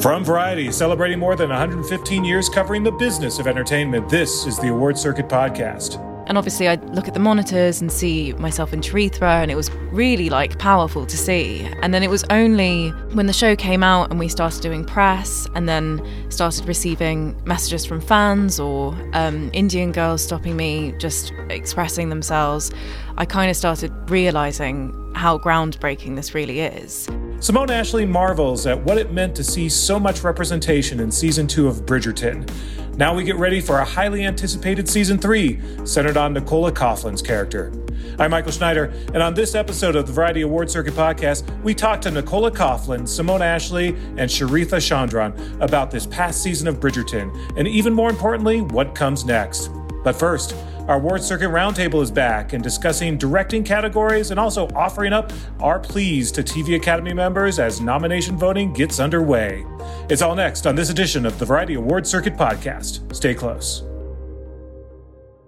[0.00, 4.68] From Variety, celebrating more than 115 years covering the business of entertainment, this is the
[4.68, 6.00] Award Circuit Podcast.
[6.26, 9.70] And obviously, I look at the monitors and see myself in Charithra, and it was
[9.92, 11.68] really like powerful to see.
[11.82, 15.46] And then it was only when the show came out and we started doing press,
[15.54, 22.08] and then started receiving messages from fans or um, Indian girls stopping me, just expressing
[22.08, 22.70] themselves,
[23.16, 27.08] I kind of started realizing how groundbreaking this really is.
[27.40, 31.68] Simone Ashley marvels at what it meant to see so much representation in season two
[31.68, 32.48] of Bridgerton.
[32.96, 37.72] Now we get ready for a highly anticipated season three, centered on Nicola Coughlan's character.
[38.18, 42.00] I'm Michael Schneider, and on this episode of the Variety Award Circuit podcast, we talk
[42.02, 47.66] to Nicola Coughlan, Simone Ashley, and Charithra Chandran about this past season of Bridgerton, and
[47.66, 49.70] even more importantly, what comes next.
[50.04, 50.54] But first,
[50.90, 55.78] our Award Circuit Roundtable is back and discussing directing categories and also offering up our
[55.78, 59.64] pleas to TV Academy members as nomination voting gets underway.
[60.08, 63.14] It's all next on this edition of the Variety Award Circuit podcast.
[63.14, 63.84] Stay close.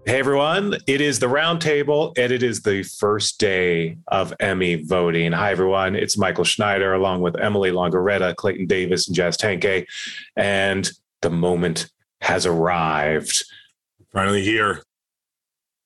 [0.06, 5.32] Hey everyone, it is the roundtable and it is the first day of Emmy voting.
[5.32, 9.86] Hi everyone, it's Michael Schneider along with Emily Longeretta, Clayton Davis, and Jazz Tangcay.
[10.36, 10.88] And
[11.20, 13.44] the moment has arrived.
[14.12, 14.84] Finally here.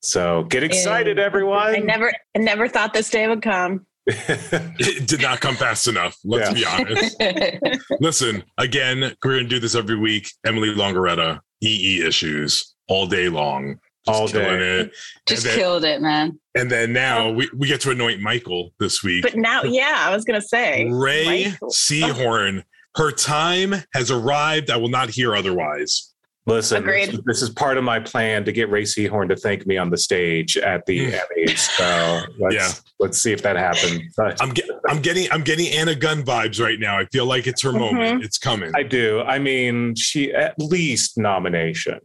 [0.06, 1.74] So get excited, everyone.
[1.74, 3.86] I never I never thought this day would come.
[4.06, 6.16] it did not come fast enough.
[6.24, 6.78] Let's yeah.
[6.78, 7.82] be honest.
[8.00, 10.30] Listen, again, we're going to do this every week.
[10.46, 13.80] Emily Longeretta, EE issues all day long.
[14.06, 14.80] Just all day.
[14.82, 14.92] It.
[15.26, 16.38] Just then, killed it, man.
[16.54, 19.24] And then now we, we get to anoint Michael this week.
[19.24, 22.62] But now, yeah, I was going to say Rhea Seehorn.
[22.94, 24.70] Her time has arrived.
[24.70, 26.14] I will not hear otherwise.
[26.48, 29.78] Listen, this, this, is part of my plan to get Rhea Seehorn to thank me
[29.78, 31.10] on the stage at the.
[31.10, 31.58] Emmys.
[31.58, 32.68] So let's, yeah.
[33.00, 34.14] let's see if that happens.
[34.40, 36.98] I'm, get, I'm getting I'm getting Anna Gunn vibes right now.
[36.98, 37.96] I feel like it's her mm-hmm.
[37.96, 38.24] moment.
[38.24, 38.70] It's coming.
[38.76, 39.22] I do.
[39.22, 42.00] I mean, she at least nomination.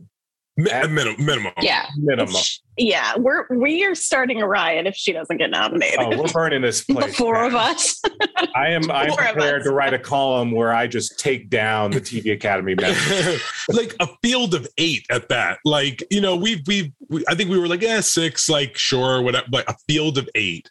[0.58, 1.54] Minimum, minimum.
[1.62, 1.88] Yeah.
[1.98, 2.36] Minimum.
[2.78, 3.16] Yeah.
[3.18, 6.00] We're we are starting a riot if she doesn't get nominated.
[6.00, 7.06] Oh, we're burning this place.
[7.06, 8.02] the four of us.
[8.56, 12.34] I am I'm prepared to write a column where I just take down the TV
[12.34, 13.42] Academy members.
[13.70, 15.60] like a field of eight at that.
[15.64, 19.22] Like, you know, we've we've we, I think we were like, yeah, six, like sure,
[19.22, 19.48] whatever.
[19.50, 20.70] But a field of eight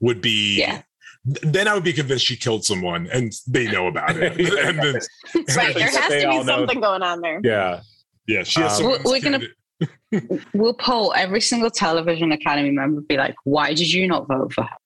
[0.00, 0.82] would be yeah
[1.26, 4.38] then I would be convinced she killed someone and they know about it.
[4.38, 4.94] and then,
[5.56, 5.74] right.
[5.74, 7.40] There has to be something going on there.
[7.42, 7.80] Yeah.
[8.26, 8.80] Yeah, she has.
[8.80, 9.40] Um, we're gonna.
[10.54, 13.00] we'll poll every single television academy member.
[13.02, 14.76] Be like, why did you not vote for her?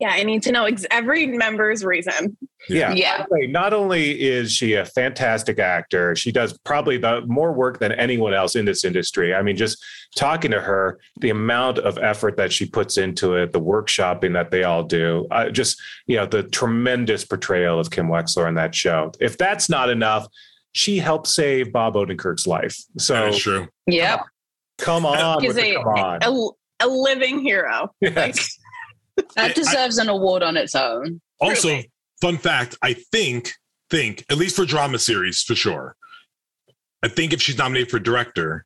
[0.00, 2.34] Yeah, I need to know ex- every member's reason.
[2.70, 2.94] Yeah.
[2.94, 3.26] Yeah.
[3.48, 8.32] Not only is she a fantastic actor, she does probably the more work than anyone
[8.32, 9.34] else in this industry.
[9.34, 9.78] I mean, just
[10.16, 14.50] talking to her, the amount of effort that she puts into it, the workshopping that
[14.50, 18.74] they all do, uh, just, you know, the tremendous portrayal of Kim Wexler in that
[18.74, 19.12] show.
[19.20, 20.26] If that's not enough,
[20.72, 22.76] she helped save Bob Odenkirk's life.
[22.98, 23.68] So that's true.
[23.86, 24.22] Yeah.
[24.78, 25.42] Come on.
[25.42, 26.22] He's a, come on.
[26.22, 27.92] A, a, living hero.
[28.00, 28.58] Yes.
[29.36, 31.20] that deserves I, an award on its own.
[31.40, 31.90] Also, really.
[32.20, 33.52] fun fact, I think,
[33.90, 35.96] think, at least for drama series for sure.
[37.02, 38.64] I think if she's nominated for director,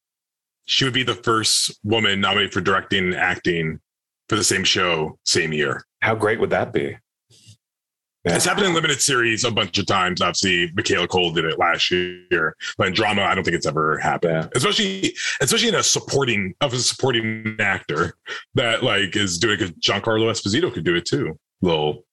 [0.67, 3.81] she would be the first woman nominated for directing and acting
[4.29, 5.85] for the same show, same year.
[6.01, 6.97] How great would that be?
[8.25, 8.37] Yeah.
[8.37, 10.23] It's happened in limited series a bunch of times.
[10.23, 13.99] Obviously, Michaela Coel did it last year, but in drama, I don't think it's ever
[13.99, 14.45] happened.
[14.45, 14.49] Yeah.
[14.55, 18.15] Especially, especially in a supporting of a supporting actor
[18.55, 19.79] that like is doing it.
[19.79, 21.39] Giancarlo Esposito could do it too.
[21.61, 22.07] Little,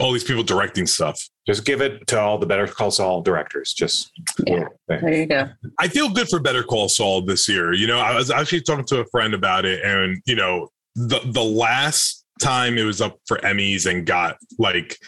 [0.00, 1.28] all these people directing stuff.
[1.46, 3.72] Just give it to all the Better Call Saul directors.
[3.72, 4.12] Just
[4.46, 4.66] yeah.
[4.88, 5.48] there you go.
[5.78, 7.72] I feel good for Better Call Saul this year.
[7.72, 11.20] You know, I was actually talking to a friend about it, and you know, the
[11.24, 14.98] the last time it was up for Emmys and got like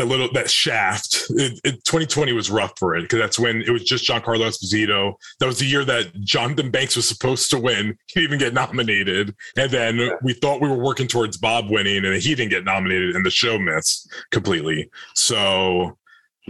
[0.00, 1.26] that little that shaft.
[1.30, 5.14] It, it, 2020 was rough for it because that's when it was just Giancarlo Esposito.
[5.38, 7.98] That was the year that Jonathan Banks was supposed to win.
[8.06, 12.04] He didn't even get nominated, and then we thought we were working towards Bob winning,
[12.06, 14.90] and he didn't get nominated, and the show missed completely.
[15.14, 15.98] So,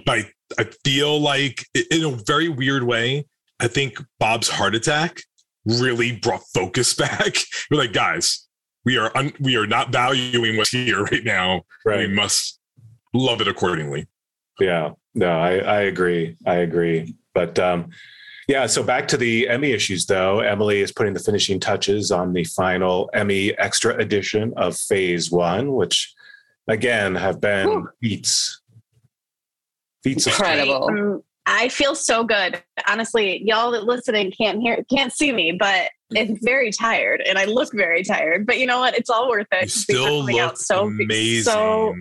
[0.08, 3.26] I I feel like in a very weird way,
[3.58, 5.23] I think Bob's heart attack
[5.64, 7.35] really brought focus back.
[7.69, 8.47] We're like, guys,
[8.85, 11.62] we are un- we are not valuing what's here right now.
[11.85, 12.08] Right.
[12.08, 12.60] We must
[13.12, 14.07] love it accordingly.
[14.59, 16.37] Yeah, no, I, I agree.
[16.47, 17.15] I agree.
[17.35, 17.91] But um,
[18.49, 20.41] yeah, so back to the Emmy issues though.
[20.41, 25.75] Emily is putting the finishing touches on the final Emmy extra edition of Phase One,
[25.75, 26.12] which
[26.69, 27.89] again have been Whew.
[28.03, 28.61] feats.
[30.03, 30.89] Feats incredible.
[30.91, 32.62] Um, I feel so good.
[32.89, 37.45] Honestly, y'all that listening can't hear can't see me, but it's very tired and I
[37.45, 38.47] look very tired.
[38.47, 38.97] But you know what?
[38.97, 39.62] It's all worth it.
[39.62, 41.53] You still look so amazing.
[41.53, 41.95] So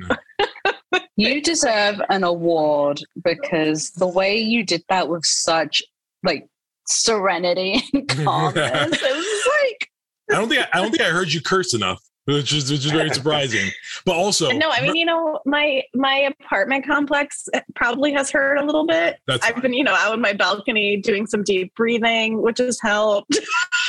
[1.15, 5.81] you deserve an award because the way you did that with such
[6.23, 6.47] like
[6.87, 9.01] serenity and calmness.
[9.01, 9.89] it was like
[10.31, 12.01] I don't think I, I don't think I heard you curse enough
[12.33, 13.69] which is which is very surprising.
[14.05, 18.63] But also, no, I mean, you know, my my apartment complex probably has hurt a
[18.63, 19.17] little bit.
[19.27, 19.61] That's I've fine.
[19.61, 23.37] been, you know, out on my balcony doing some deep breathing, which has helped.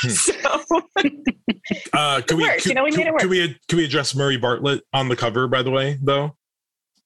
[0.03, 0.09] Hmm.
[0.09, 0.33] so,
[1.93, 3.21] uh, can we, can, you know, we made it work.
[3.21, 5.47] Can we can we address Murray Bartlett on the cover?
[5.47, 6.35] By the way, though.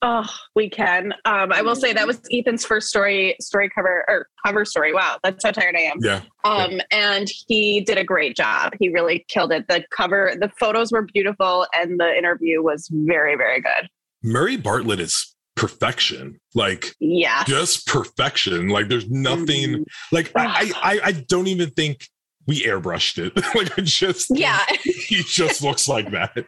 [0.07, 1.13] Oh, we can.
[1.25, 4.93] Um, I will say that was Ethan's first story story cover or cover story.
[4.93, 5.97] Wow, that's how tired I am.
[5.99, 6.21] Yeah.
[6.43, 6.83] Um, yeah.
[6.91, 8.73] and he did a great job.
[8.79, 9.67] He really killed it.
[9.67, 13.89] The cover, the photos were beautiful, and the interview was very, very good.
[14.21, 16.39] Murray Bartlett is perfection.
[16.53, 18.67] Like, yeah, just perfection.
[18.67, 19.69] Like, there's nothing.
[19.69, 19.83] Mm-hmm.
[20.11, 22.07] Like, I, I, I don't even think
[22.45, 23.35] we airbrushed it.
[23.55, 26.45] like, it just yeah, he just looks like that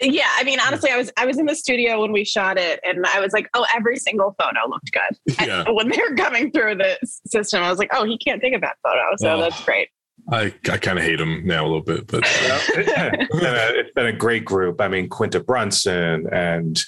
[0.00, 2.80] yeah i mean honestly i was i was in the studio when we shot it
[2.84, 5.36] and i was like oh every single photo looked good.
[5.46, 5.64] Yeah.
[5.66, 8.54] And when they were coming through the system i was like oh he can't take
[8.54, 9.88] a bad photo so oh, that's great.
[10.30, 13.80] I i kind of hate him now a little bit but uh, it's, been a,
[13.80, 14.80] it's been a great group.
[14.80, 16.78] I mean quinta brunson and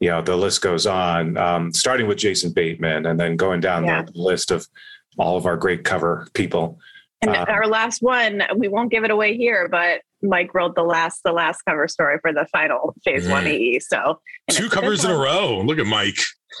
[0.00, 3.84] you know the list goes on um, starting with jason bateman and then going down
[3.84, 4.02] yeah.
[4.02, 4.66] the list of
[5.18, 6.78] all of our great cover people.
[7.20, 10.82] And uh, our last one, we won't give it away here, but Mike wrote the
[10.82, 13.30] last the last cover story for the final phase mm.
[13.30, 13.80] one EE.
[13.80, 14.20] So
[14.50, 15.60] two covers in a row.
[15.60, 16.18] Look at Mike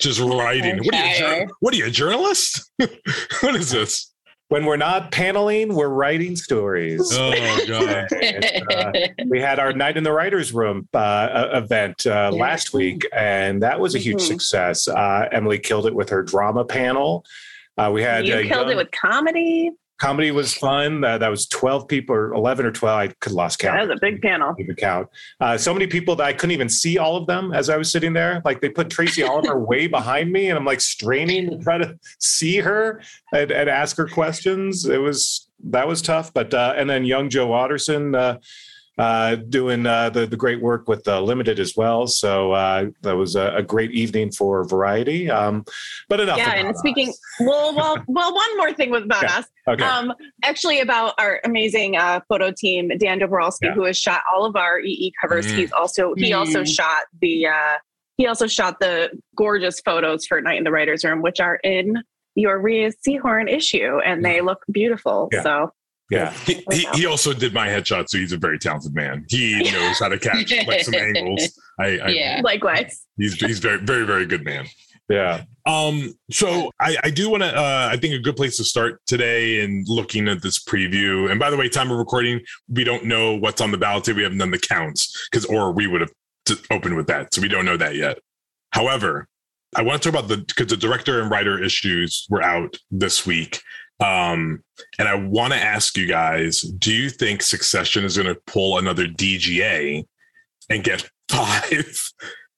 [0.00, 0.78] just writing.
[0.78, 1.48] What are you?
[1.60, 2.70] What are you, a journalist?
[3.40, 4.12] what is this?
[4.48, 7.10] When we're not paneling, we're writing stories.
[7.12, 8.08] Oh god!
[8.72, 8.92] uh,
[9.28, 13.78] we had our night in the writers' room uh, event uh, last week, and that
[13.78, 14.26] was a huge mm-hmm.
[14.26, 14.88] success.
[14.88, 17.26] Uh, Emily killed it with her drama panel.
[17.76, 21.04] Uh, we had you killed young, it with comedy comedy was fun.
[21.04, 22.98] Uh, that was 12 people or 11 or 12.
[22.98, 23.76] I could lost count.
[23.76, 24.54] That was a big panel.
[24.76, 25.08] count.
[25.40, 27.90] Uh, so many people that I couldn't even see all of them as I was
[27.90, 28.40] sitting there.
[28.44, 31.98] Like they put Tracy Oliver way behind me and I'm like straining to try to
[32.20, 33.02] see her
[33.32, 34.86] and, and ask her questions.
[34.86, 36.32] It was, that was tough.
[36.32, 38.40] But, uh, and then young Joe Otterson,
[38.98, 42.06] uh, doing uh, the the great work with uh, Limited as well.
[42.06, 45.30] So uh, that was a, a, great evening for Variety.
[45.30, 45.64] Um,
[46.08, 46.38] but enough.
[46.38, 47.20] Yeah, and speaking, us.
[47.40, 49.46] well, well, well, one more thing was about us.
[49.68, 49.84] Okay.
[49.84, 50.12] Um,
[50.42, 53.74] actually, about our amazing uh, photo team, Dan Doperalski, yeah.
[53.74, 55.46] who has shot all of our EE covers.
[55.46, 55.56] Mm.
[55.56, 56.38] He's also he mm.
[56.38, 57.74] also shot the uh,
[58.16, 62.02] he also shot the gorgeous photos for Night in the Writers' Room, which are in
[62.34, 65.28] your Rhea Seehorn issue, and they look beautiful.
[65.32, 65.42] Yeah.
[65.42, 65.72] So
[66.10, 66.32] yeah.
[66.32, 69.26] He, he, he, also did my headshot, so he's a very talented man.
[69.28, 71.58] He knows how to catch like some angles.
[71.78, 72.40] I, I yeah.
[72.42, 73.04] Likewise.
[73.16, 74.66] He's he's very, very, very good man.
[75.08, 75.44] Yeah.
[75.64, 79.00] Um, so I, I do want to uh I think a good place to start
[79.06, 81.30] today and looking at this preview.
[81.30, 84.08] And by the way, time of recording, we don't know what's on the ballot.
[84.08, 86.12] We haven't done the counts because or we would have
[86.70, 87.34] opened with that.
[87.34, 88.18] So we don't know that yet.
[88.72, 89.28] However,
[89.76, 93.26] I want to talk about the because the director and writer issues were out this
[93.26, 93.60] week.
[94.00, 94.62] Um,
[94.98, 98.78] and I want to ask you guys do you think Succession is going to pull
[98.78, 100.06] another DGA
[100.70, 102.12] and get five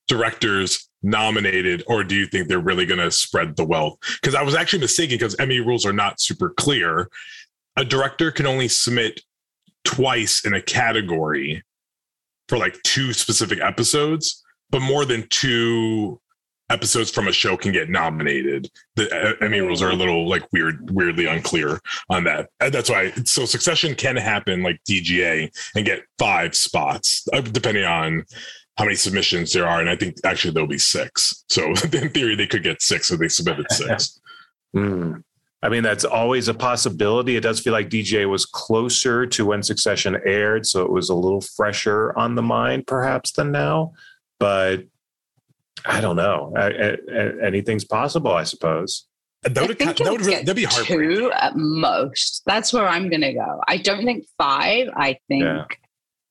[0.06, 3.98] directors nominated, or do you think they're really going to spread the wealth?
[4.20, 7.08] Because I was actually mistaken because Emmy rules are not super clear.
[7.76, 9.20] A director can only submit
[9.84, 11.62] twice in a category
[12.48, 16.20] for like two specific episodes, but more than two
[16.70, 18.70] episodes from a show can get nominated.
[18.96, 22.48] The Emmy rules are a little like weird, weirdly unclear on that.
[22.60, 23.10] And that's why.
[23.24, 28.24] So Succession can happen like DGA and get five spots uh, depending on
[28.76, 29.80] how many submissions there are.
[29.80, 31.44] And I think actually there'll be six.
[31.48, 34.20] So in theory, they could get six if they submitted six.
[34.74, 35.22] mm.
[35.62, 37.36] I mean, that's always a possibility.
[37.36, 41.14] It does feel like DGA was closer to when Succession aired, so it was a
[41.14, 43.92] little fresher on the mind, perhaps, than now.
[44.38, 44.84] But
[45.86, 46.52] I don't know.
[46.56, 49.06] I, I, anything's possible, I suppose.
[49.42, 50.86] That would, that would really, that'd be hard.
[50.86, 52.42] Two at most.
[52.44, 53.60] That's where I'm going to go.
[53.66, 54.88] I don't think five.
[54.94, 55.64] I think yeah.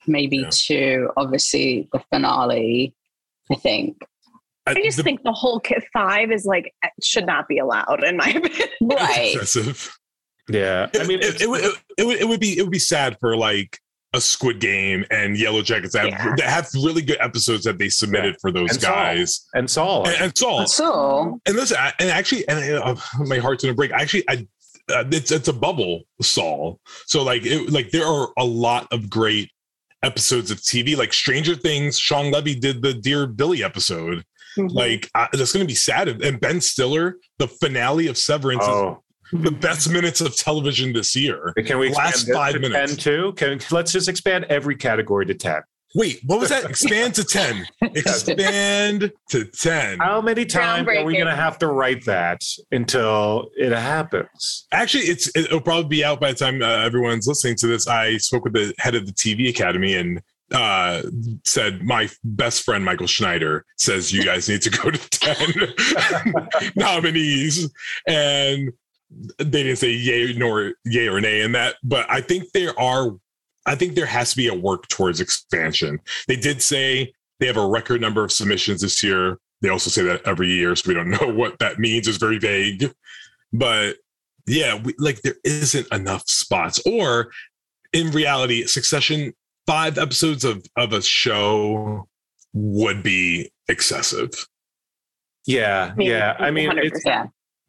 [0.05, 0.49] maybe yeah.
[0.51, 1.09] two.
[1.17, 2.93] Obviously, the finale.
[3.51, 3.97] I think.
[4.67, 5.59] I just the, think the whole
[5.91, 8.69] five is like eh, should not be allowed in my opinion.
[8.83, 9.33] Right.
[9.33, 9.91] Excessive.
[10.47, 11.61] Yeah, I mean, it, it, it, would,
[11.97, 13.79] it, would, it would be it would be sad for like
[14.13, 16.21] a Squid Game and Yellowjackets that, yeah.
[16.21, 18.37] have, that have really good episodes that they submitted yeah.
[18.41, 19.35] for those and guys.
[19.35, 19.59] Saul.
[19.59, 20.07] And Saul.
[20.07, 20.59] And, and Saul.
[20.59, 21.41] And Saul.
[21.45, 23.91] And listen, I, and actually, and uh, my heart's gonna break.
[23.91, 24.47] Actually, I
[24.93, 26.79] uh, it's it's a bubble Saul.
[27.05, 29.51] So like it, like there are a lot of great
[30.01, 31.99] episodes of TV, like Stranger Things.
[31.99, 34.23] Shawn Levy did the Dear Billy episode.
[34.57, 34.75] Mm-hmm.
[34.75, 36.07] Like uh, that's gonna be sad.
[36.07, 38.63] And Ben Stiller, the finale of Severance.
[38.63, 41.53] Oh the best minutes of television this year.
[41.65, 42.95] Can we last five to minutes?
[42.95, 43.33] 10 too?
[43.33, 45.61] Can let's just expand every category to 10.
[45.95, 46.69] Wait, what was that?
[46.69, 47.65] Expand to 10.
[47.81, 49.97] Expand to 10.
[49.97, 54.67] How many times are we going to have to write that until it happens?
[54.71, 57.87] Actually, it's it'll probably be out by the time uh, everyone's listening to this.
[57.87, 60.21] I spoke with the head of the TV Academy and
[60.51, 61.01] uh,
[61.43, 67.69] said my best friend Michael Schneider says you guys need to go to 10 nominees
[68.07, 68.71] and
[69.09, 73.11] they didn't say yay nor yay or nay in that, but I think there are
[73.65, 75.99] I think there has to be a work towards expansion.
[76.27, 79.39] They did say they have a record number of submissions this year.
[79.61, 82.07] They also say that every year, so we don't know what that means.
[82.07, 82.91] It's very vague.
[83.51, 83.97] But
[84.47, 86.81] yeah, we, like there isn't enough spots.
[86.85, 87.31] Or
[87.93, 89.33] in reality, Succession,
[89.67, 92.07] five episodes of of a show
[92.53, 94.31] would be excessive.
[95.45, 96.35] Yeah, yeah.
[96.39, 97.03] I mean, it's,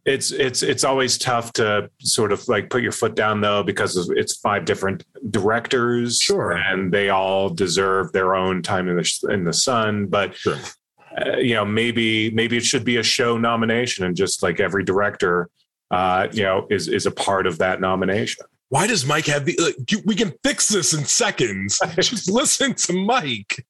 [0.05, 4.11] it's it's it's always tough to sort of like put your foot down though because
[4.11, 6.53] it's five different directors sure.
[6.53, 10.07] and they all deserve their own time in the in the sun.
[10.07, 10.59] But sure.
[11.17, 14.85] uh, you know maybe maybe it should be a show nomination and just like every
[14.85, 15.49] director
[15.91, 19.59] uh you know is is a part of that nomination why does Mike have the?
[19.61, 21.81] Like, we can fix this in seconds.
[21.97, 23.67] Just listen to Mike.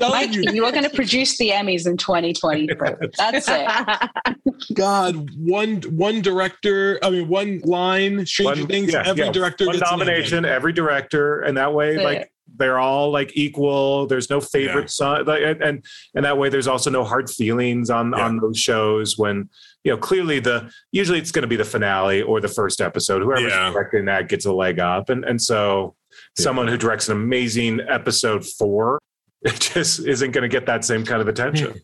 [0.00, 2.70] Mike, you, you are going to produce the Emmys in 2020.
[3.18, 4.74] That's it.
[4.74, 6.98] God, one one director.
[7.02, 8.24] I mean, one line.
[8.24, 8.92] Stranger one, Things.
[8.94, 9.32] Yeah, every yeah.
[9.32, 10.46] director one gets nomination.
[10.46, 12.18] Every director, and that way, That's like.
[12.18, 14.06] It they're all like equal.
[14.06, 14.86] There's no favorite yeah.
[14.86, 18.24] son, like, and and that way, there's also no hard feelings on yeah.
[18.24, 19.50] on those shows when
[19.84, 23.22] you know, clearly the usually it's going to be the finale or the first episode.
[23.22, 23.70] Whoever's yeah.
[23.70, 26.42] directing that gets a leg up, and and so yeah.
[26.42, 28.98] someone who directs an amazing episode four
[29.42, 31.74] it just isn't going to get that same kind of attention.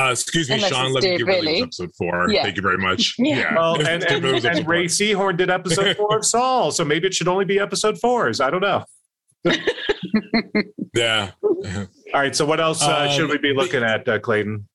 [0.00, 1.60] Uh, excuse me, Unless Shawn Levy really.
[1.60, 2.30] episode four.
[2.30, 2.44] Yeah.
[2.44, 3.16] Thank you very much.
[3.18, 3.36] Yeah.
[3.36, 3.54] yeah.
[3.56, 7.26] Well, and, and, and Rhea Seehorn did episode four of Saul, so maybe it should
[7.26, 8.40] only be episode fours.
[8.40, 8.84] I don't know.
[10.94, 11.32] yeah.
[11.42, 12.36] All right.
[12.36, 14.68] So what else uh, um, should we be looking at, uh, Clayton?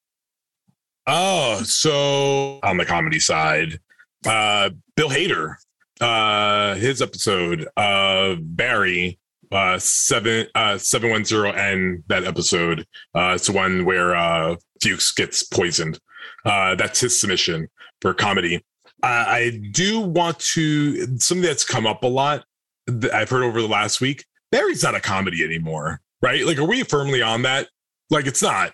[1.05, 3.79] Oh, so on the comedy side,
[4.25, 5.55] uh, Bill Hader,
[5.99, 9.19] uh, his episode of Barry,
[9.51, 12.03] uh, seven uh, seven one zero N.
[12.07, 15.99] That episode, uh, it's the one where uh, Fuchs gets poisoned.
[16.45, 17.67] Uh, that's his submission
[18.01, 18.63] for comedy.
[19.01, 22.45] I, I do want to something that's come up a lot.
[22.87, 24.25] That I've heard over the last week.
[24.51, 26.45] Barry's not a comedy anymore, right?
[26.45, 27.67] Like, are we firmly on that?
[28.09, 28.71] Like, it's not.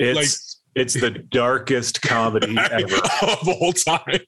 [0.00, 4.20] It's like it's the darkest comedy ever of all time.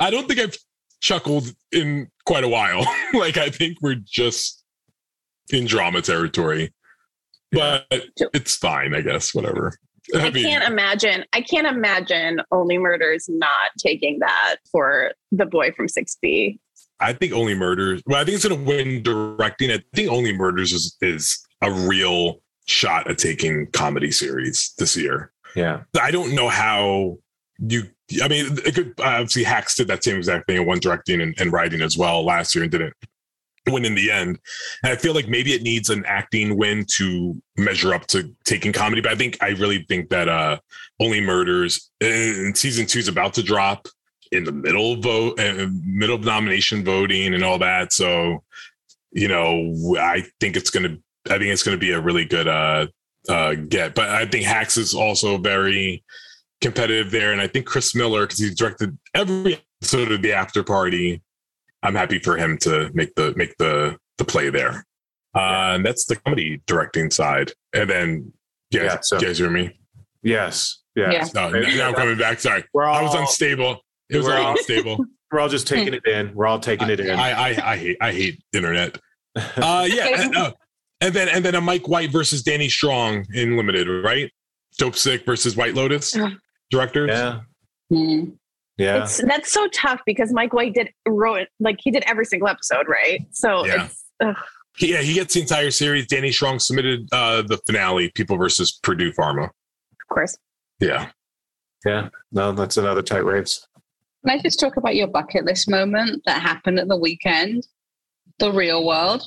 [0.00, 0.56] I don't think I've
[1.00, 2.84] chuckled in quite a while.
[3.14, 4.64] like I think we're just
[5.50, 6.72] in drama territory.
[7.52, 7.86] But
[8.34, 9.32] it's fine, I guess.
[9.32, 9.72] Whatever.
[10.14, 11.24] I, I mean, can't imagine.
[11.32, 16.58] I can't imagine Only Murders not taking that for the boy from Six B.
[16.98, 18.02] I think Only Murders.
[18.06, 19.70] Well, I think it's going to win directing.
[19.70, 25.32] I think Only Murders is is a real shot at taking comedy series this year.
[25.54, 25.82] Yeah.
[26.00, 27.18] I don't know how
[27.58, 27.84] you
[28.22, 31.34] I mean, it could obviously Hacks did that same exact thing in one directing and,
[31.40, 32.94] and, writing as well last year and didn't
[33.68, 34.38] win in the end.
[34.84, 38.72] And I feel like maybe it needs an acting win to measure up to taking
[38.72, 39.00] comedy.
[39.00, 40.58] But I think I really think that uh
[41.00, 43.88] Only Murders and season two is about to drop
[44.32, 47.92] in the middle of vote uh, middle of nomination voting and all that.
[47.92, 48.44] So,
[49.10, 50.98] you know, I think it's gonna
[51.30, 52.86] I think it's going to be a really good uh,
[53.28, 53.94] uh, get.
[53.94, 56.04] But I think Hacks is also very
[56.60, 60.62] competitive there, and I think Chris Miller because he's directed every episode of the After
[60.62, 61.22] Party.
[61.82, 64.84] I'm happy for him to make the make the the play there.
[65.34, 67.52] Uh, and that's the comedy directing side.
[67.74, 68.32] And then,
[68.70, 69.78] yeah, yeah so, you guys hear me?
[70.22, 70.82] Yes.
[70.94, 71.30] Yes.
[71.34, 71.50] Yeah.
[71.50, 72.40] No, now I'm coming back.
[72.40, 72.64] Sorry.
[72.74, 73.84] All, I was unstable.
[74.08, 75.04] It was all unstable.
[75.30, 76.34] We're all just taking it in.
[76.34, 77.10] We're all taking it in.
[77.10, 78.98] I, I, I hate I hate internet.
[79.34, 80.28] Uh, yeah.
[80.36, 80.52] Uh,
[81.00, 84.30] and then and then a Mike White versus Danny Strong in limited, right?
[84.80, 86.16] Dopesick versus White Lotus
[86.70, 87.10] directors.
[87.10, 87.40] Yeah.
[87.92, 88.30] Mm-hmm.
[88.78, 89.04] Yeah.
[89.04, 92.86] It's, that's so tough because Mike White did wrote like he did every single episode,
[92.88, 93.26] right?
[93.30, 93.86] So yeah.
[93.86, 94.36] it's ugh.
[94.80, 96.06] yeah, he gets the entire series.
[96.06, 99.44] Danny Strong submitted uh the finale, People versus Purdue Pharma.
[99.44, 100.36] Of course.
[100.80, 101.10] Yeah.
[101.84, 102.08] Yeah.
[102.32, 103.66] No, that's another tight race.
[104.26, 107.66] Can I just talk about your bucket list moment that happened at the weekend?
[108.38, 109.22] The real world.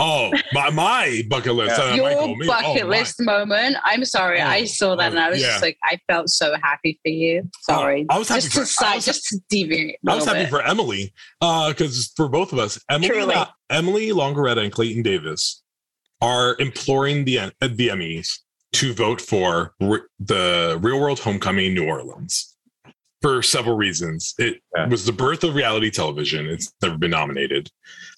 [0.00, 1.78] Oh, my, my bucket list.
[1.78, 1.84] Yeah.
[1.84, 3.76] Uh, Your Michael, bucket oh, list moment.
[3.84, 4.40] I'm sorry.
[4.40, 5.48] Oh, I saw that oh, and I was yeah.
[5.48, 7.48] just like, I felt so happy for you.
[7.60, 8.06] Sorry.
[8.08, 9.98] I was happy just for, to side, just to deviate.
[10.08, 10.48] I was happy bit.
[10.48, 15.62] for Emily because uh, for both of us, Emily, uh, Emily Longeretta and Clayton Davis
[16.22, 18.38] are imploring the the Emmys
[18.72, 22.49] to vote for re- the Real World Homecoming New Orleans
[23.22, 24.34] for several reasons.
[24.38, 24.88] It yeah.
[24.88, 26.46] was the birth of reality television.
[26.46, 27.70] It's never been nominated.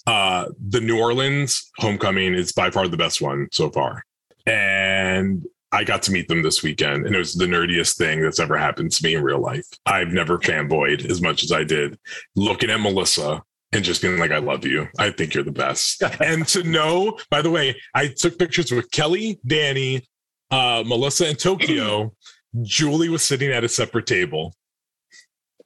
[0.06, 4.04] Uh, the New Orleans homecoming is by far the best one so far.
[4.46, 8.40] And I got to meet them this weekend, and it was the nerdiest thing that's
[8.40, 9.66] ever happened to me in real life.
[9.86, 11.98] I've never fanboyed as much as I did
[12.36, 13.42] looking at Melissa
[13.72, 14.88] and just being like, I love you.
[14.98, 16.02] I think you're the best.
[16.20, 20.06] and to know, by the way, I took pictures with Kelly, Danny,
[20.50, 22.12] uh, Melissa, and Tokyo.
[22.62, 24.54] Julie was sitting at a separate table.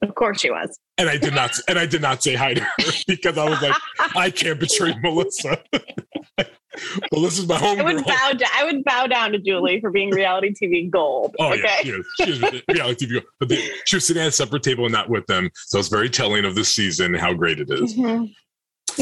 [0.02, 0.78] Of course she was.
[0.98, 2.70] And I did not and I did not say hi to her
[3.06, 3.76] because I was like,
[4.16, 5.58] I can't betray Melissa.
[7.12, 7.80] Melissa's my home.
[7.80, 8.50] I would bow down.
[8.54, 11.34] I would bow down to Julie for being reality TV gold.
[11.38, 11.80] Oh okay?
[11.84, 12.24] yeah, she.
[12.24, 13.24] She is reality TV gold.
[13.40, 15.88] But they, she was sitting at a separate table and not with them, so it's
[15.88, 17.94] very telling of this season how great it is.
[17.94, 18.26] Mm-hmm.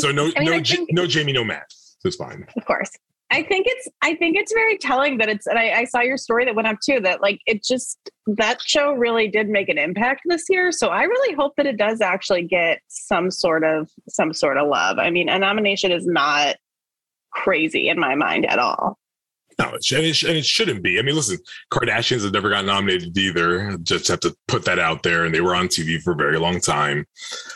[0.00, 1.66] So no, I mean, no, think, no Jamie, no Matt.
[2.04, 2.46] It's fine.
[2.56, 2.90] Of course.
[3.30, 6.16] I think it's I think it's very telling that it's and I, I, saw your
[6.16, 9.78] story that went up too that like it just that show really did make an
[9.78, 10.70] impact this year.
[10.70, 14.68] So I really hope that it does actually get some sort of some sort of
[14.68, 14.98] love.
[14.98, 16.56] I mean, a nomination is not
[17.32, 18.98] crazy in my mind at all.
[19.58, 20.98] No, and it, and it shouldn't be.
[20.98, 21.38] I mean, listen,
[21.72, 23.76] Kardashians have never got nominated either.
[23.78, 25.24] Just have to put that out there.
[25.24, 27.06] And they were on TV for a very long time.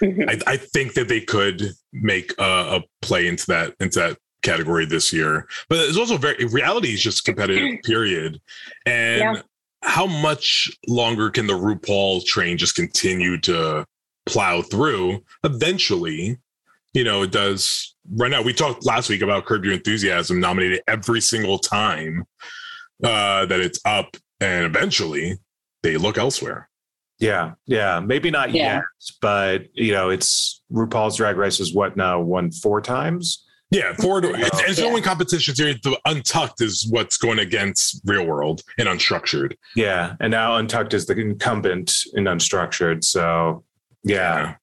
[0.00, 0.28] Mm-hmm.
[0.28, 4.85] I, I, think that they could make a, a play into that into that category
[4.85, 5.46] this year.
[5.68, 8.40] But it's also very reality is just competitive, period.
[8.87, 9.42] And yeah.
[9.83, 13.87] how much longer can the RuPaul train just continue to
[14.27, 15.22] plow through?
[15.44, 16.38] Eventually,
[16.94, 18.42] you know, it does right now.
[18.42, 22.24] We talked last week about Curb Your Enthusiasm nominated every single time
[23.03, 25.38] uh, that it's up, and eventually
[25.83, 26.68] they look elsewhere.
[27.18, 28.77] Yeah, yeah, maybe not yeah.
[28.77, 28.83] yet,
[29.20, 33.44] but you know, it's RuPaul's Drag Race is what now won four times.
[33.70, 34.24] Yeah, forward.
[34.24, 34.87] it's, oh, it's yeah.
[34.87, 35.74] only competitions here.
[35.74, 39.54] The Untucked is what's going against Real World and Unstructured.
[39.76, 43.04] Yeah, and now Untucked is the incumbent in Unstructured.
[43.04, 43.64] So
[44.04, 44.54] yeah,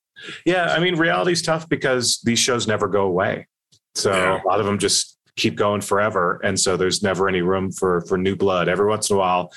[0.45, 0.73] yeah.
[0.73, 3.47] I mean, reality's tough because these shows never go away.
[3.93, 4.41] So yeah.
[4.43, 8.01] a lot of them just keep going forever, and so there's never any room for
[8.01, 8.67] for new blood.
[8.67, 9.53] Every once in a while,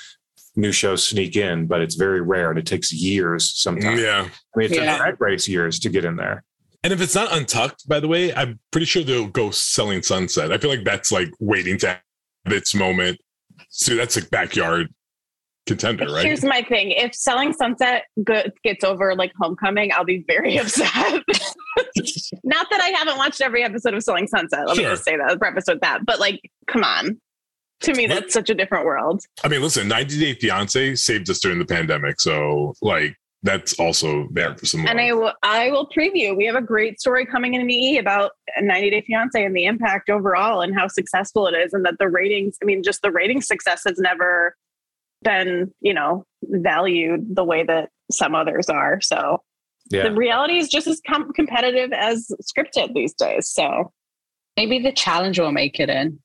[0.55, 3.99] new shows sneak in, but it's very rare, and it takes years sometimes.
[3.99, 5.03] Yeah, I mean, it yeah.
[5.03, 6.43] took race years to get in there.
[6.83, 10.53] And if it's not untucked, by the way, I'm pretty sure they'll go selling sunset.
[10.53, 13.19] I feel like that's like waiting to have its moment.
[13.69, 14.87] So that's like backyard
[15.67, 16.25] contender, right?
[16.25, 18.05] Here's my thing: if selling sunset
[18.63, 20.87] gets over like homecoming, I'll be very upset.
[22.43, 24.67] not that I haven't watched every episode of Selling Sunset.
[24.67, 24.85] Let sure.
[24.85, 26.05] me just say that, preface with that.
[26.05, 27.19] But like, come on.
[27.83, 29.21] To me, that's such a different world.
[29.41, 32.19] I mean, listen, 90 Day Fiance saved us during the pandemic.
[32.19, 34.85] So, like, that's also there for some.
[34.85, 36.35] And I will, I will preview.
[36.35, 39.65] We have a great story coming in the E about 90 Day Fiance and the
[39.65, 42.57] impact overall and how successful it is, and that the ratings.
[42.61, 44.55] I mean, just the rating success has never
[45.21, 48.99] been, you know, valued the way that some others are.
[49.01, 49.41] So
[49.89, 50.03] yeah.
[50.03, 53.49] the reality is just as com- competitive as scripted these days.
[53.49, 53.91] So
[54.57, 56.19] maybe the challenge will make it in.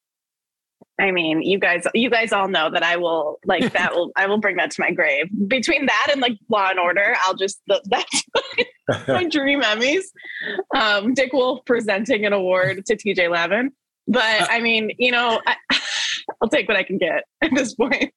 [1.00, 3.94] I mean, you guys, you guys all know that I will like that.
[3.94, 5.26] Will I will bring that to my grave.
[5.48, 8.24] Between that and like Law and Order, I'll just that's
[9.09, 10.04] my dream Emmys.
[10.74, 13.28] Um, Dick Wolf presenting an award to T.J.
[13.28, 13.72] Lavin,
[14.07, 15.57] but uh, I mean, you know, I,
[16.42, 18.12] I'll take what I can get at this point.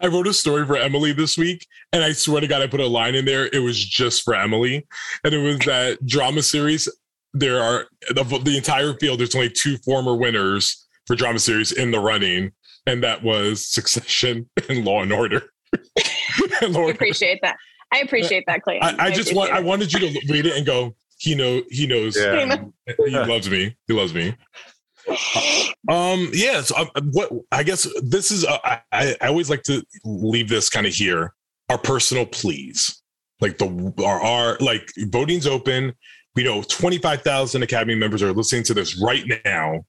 [0.00, 2.80] I wrote a story for Emily this week, and I swear to God, I put
[2.80, 3.48] a line in there.
[3.52, 4.86] It was just for Emily,
[5.22, 6.88] and it was that drama series.
[7.34, 9.20] There are the, the entire field.
[9.20, 12.52] There's only two former winners for drama series in the running,
[12.86, 15.42] and that was Succession and Law and Order.
[16.62, 17.56] and Law I appreciate that.
[17.92, 18.78] I appreciate that, Clay.
[18.80, 19.50] I, I, I just want.
[19.50, 19.56] It.
[19.56, 20.94] I wanted you to read it and go.
[21.18, 21.62] He know.
[21.68, 22.16] He knows.
[22.16, 22.62] Yeah.
[23.04, 23.76] he loves me.
[23.88, 24.36] He loves me.
[25.88, 26.30] um.
[26.32, 26.60] Yeah.
[26.60, 28.44] So, um, what I guess this is.
[28.44, 28.80] Uh, I,
[29.20, 31.34] I always like to leave this kind of here.
[31.70, 33.02] Our personal pleas,
[33.40, 35.92] like the our, our like voting's open.
[36.36, 39.80] We know twenty five thousand Academy members are listening to this right now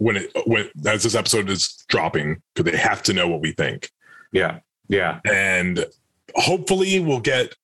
[0.00, 3.52] when it when as this episode is dropping because they have to know what we
[3.52, 3.90] think.
[4.32, 4.60] Yeah.
[4.88, 5.20] Yeah.
[5.30, 5.84] And
[6.34, 7.54] hopefully we'll get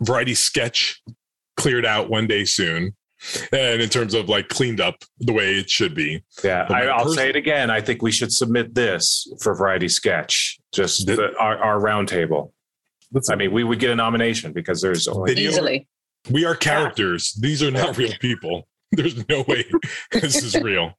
[0.00, 1.02] variety sketch
[1.56, 2.94] cleared out one day soon
[3.50, 6.22] and in terms of like cleaned up the way it should be.
[6.44, 7.70] Yeah, I, will say it again.
[7.70, 12.52] I think we should submit this for Variety Sketch, just the, our, our roundtable.
[13.30, 15.88] I mean, we would get a nomination because there's only Video, easily.
[16.30, 17.34] We are characters.
[17.36, 17.48] Yeah.
[17.48, 18.68] These are not real people.
[18.92, 19.64] There's no way
[20.12, 20.96] this is real.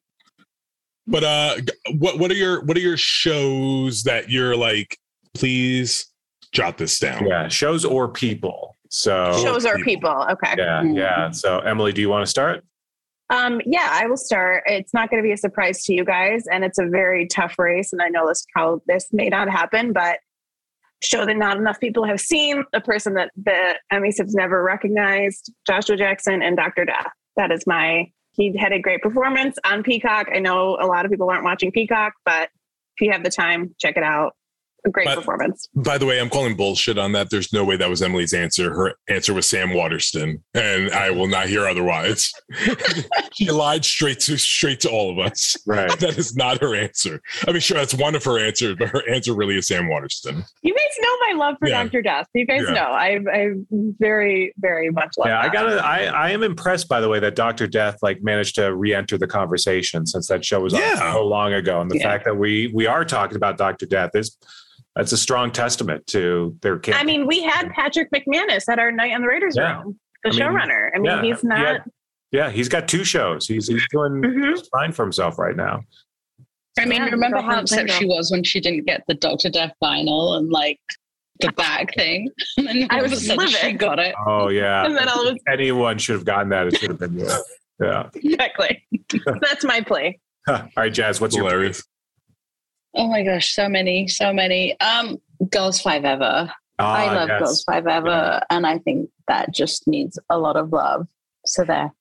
[1.08, 1.56] But uh,
[1.98, 4.98] what what are your what are your shows that you're like?
[5.34, 6.12] Please
[6.52, 7.26] jot this down.
[7.26, 8.76] Yeah, shows or people.
[8.90, 10.12] So shows or people.
[10.12, 10.26] people.
[10.32, 10.56] Okay.
[10.58, 10.98] Yeah, mm-hmm.
[10.98, 11.32] yeah.
[11.32, 12.64] So Emily, do you want to start?
[13.30, 14.64] Um, yeah, I will start.
[14.68, 17.56] It's not going to be a surprise to you guys, and it's a very tough
[17.58, 17.92] race.
[17.92, 20.20] And I know this how this may not happen, but
[21.04, 25.52] show that not enough people have seen a person that the Emmys have never recognized,
[25.68, 26.86] Joshua Jackson and Dr.
[26.86, 27.12] Death.
[27.36, 28.12] That is my.
[28.38, 30.28] He had a great performance on Peacock.
[30.34, 32.50] I know a lot of people aren't watching Peacock, but
[32.96, 34.34] if you have the time, check it out
[34.86, 35.68] a great but, performance.
[35.76, 37.30] By the way, I'm calling bullshit on that.
[37.30, 38.74] There's no way that was Emily's answer.
[38.74, 42.32] Her answer was Sam Waterston, and I will not hear otherwise.
[43.34, 45.56] she lied straight to straight to all of us.
[45.66, 45.88] Right.
[46.08, 47.22] That is not her answer.
[47.48, 50.44] I mean, sure, that's one of her answers, but her answer really is Sam Waterston.
[50.62, 51.84] You guys know my love for yeah.
[51.84, 52.02] Dr.
[52.04, 52.28] Death.
[52.34, 52.74] You guys yeah.
[52.74, 53.50] know I I
[54.00, 55.28] very very much love.
[55.28, 55.50] Yeah, that.
[55.50, 55.86] I gotta.
[55.86, 57.68] I I am impressed by the way that Dr.
[57.68, 61.00] Death like managed to re-enter the conversation since that show was yeah.
[61.02, 63.88] on so long ago, and the fact that we we are talking about Dr.
[63.88, 64.38] Death is
[64.98, 67.02] that's a strong testament to their campaign.
[67.02, 69.82] I mean, we had Patrick McManus at our night on the Raiders yeah.
[69.82, 70.90] room, the I mean, showrunner.
[70.96, 71.60] I mean, yeah, he's not.
[71.60, 71.84] He had,
[72.32, 73.48] yeah, he's got two shows.
[73.48, 74.60] He's he's doing mm-hmm.
[74.72, 75.82] fine for himself right now.
[76.80, 79.74] I mean, yeah, remember how upset she was when she didn't get the Doctor Death
[79.82, 80.80] vinyl and like
[81.40, 83.50] the bag thing, and then I was livid.
[83.50, 84.16] She got it.
[84.28, 85.38] Oh yeah, and then was...
[85.48, 86.68] anyone should have gotten that.
[86.68, 87.30] It should have been you.
[87.80, 88.88] Yeah, exactly.
[89.40, 90.20] That's my play.
[90.48, 91.22] All right, Jazz.
[91.22, 91.84] What's hilarious?
[92.98, 94.78] Oh my gosh, so many, so many.
[94.80, 96.52] Um, Girls5eva.
[96.80, 97.64] Ah, I love yes.
[97.70, 98.40] Girls5eva, yeah.
[98.50, 101.08] and I think that just needs a lot of love.
[101.46, 101.94] So there.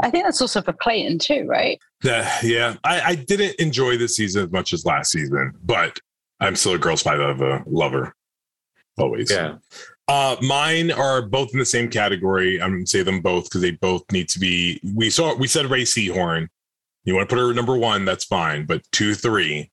[0.00, 1.78] I think that's also for Clayton too, right?
[2.02, 2.76] Yeah, yeah.
[2.84, 5.98] I, I didn't enjoy this season as much as last season, but
[6.40, 8.14] I'm still a Girls5eva lover.
[8.96, 9.30] Always.
[9.30, 9.56] Yeah.
[10.08, 12.60] Uh, mine are both in the same category.
[12.60, 14.80] I'm gonna say them both because they both need to be.
[14.94, 16.48] We saw we said Rhea Seehorn.
[17.04, 18.66] You want to put her number one, that's fine.
[18.66, 19.70] But two, three,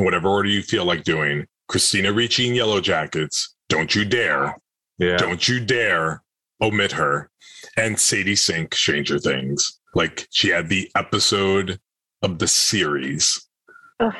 [0.00, 1.46] in whatever order you feel like doing.
[1.68, 3.48] Christina Ricci in Yellowjackets.
[3.68, 4.56] Don't you dare.
[4.98, 5.16] Yeah.
[5.18, 6.22] Don't you dare
[6.60, 7.30] omit her.
[7.76, 9.78] And Sadie Sink, Stranger Things.
[9.94, 11.78] Like she had the episode
[12.22, 13.46] of the series.
[14.00, 14.12] Ugh.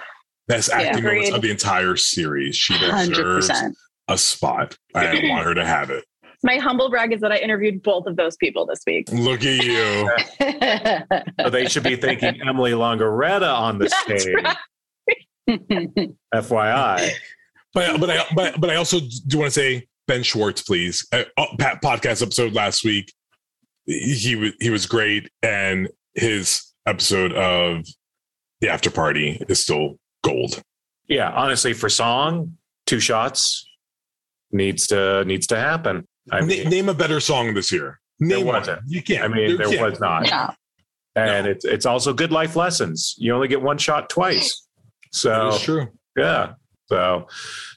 [0.47, 2.57] Best acting yeah, moments of the entire series.
[2.57, 3.73] She deserves 100%.
[4.09, 4.77] a spot.
[4.95, 6.05] I want her to have it.
[6.43, 9.11] My humble brag is that I interviewed both of those people this week.
[9.13, 10.11] Look at you.
[11.45, 14.35] so they should be thanking Emily Longeretta on the stage.
[14.43, 14.57] Right.
[16.35, 17.11] FYI.
[17.73, 21.07] But but I but but I also do want to say Ben Schwartz, please.
[21.13, 21.25] Uh,
[21.59, 23.13] Pat podcast episode last week.
[23.87, 27.85] He was he was great, and his episode of
[28.61, 30.61] the after party is still gold.
[31.09, 33.67] Yeah, honestly, for song, two shots
[34.53, 36.07] needs to needs to happen.
[36.31, 38.01] I mean, name a better song this year.
[38.19, 38.79] Name there wasn't.
[38.83, 38.85] One.
[38.89, 39.25] You can't.
[39.25, 40.27] I mean, there, there was not.
[40.29, 40.51] Yeah.
[41.17, 41.53] And no.
[41.53, 43.15] it's it's also good life lessons.
[43.19, 44.67] You only get one shot twice.
[45.11, 45.89] So true.
[46.17, 46.55] Yeah.
[46.89, 47.29] So,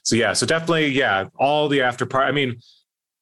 [0.02, 0.32] so yeah.
[0.32, 1.26] So definitely, yeah.
[1.36, 2.28] All the after party.
[2.28, 2.60] I mean,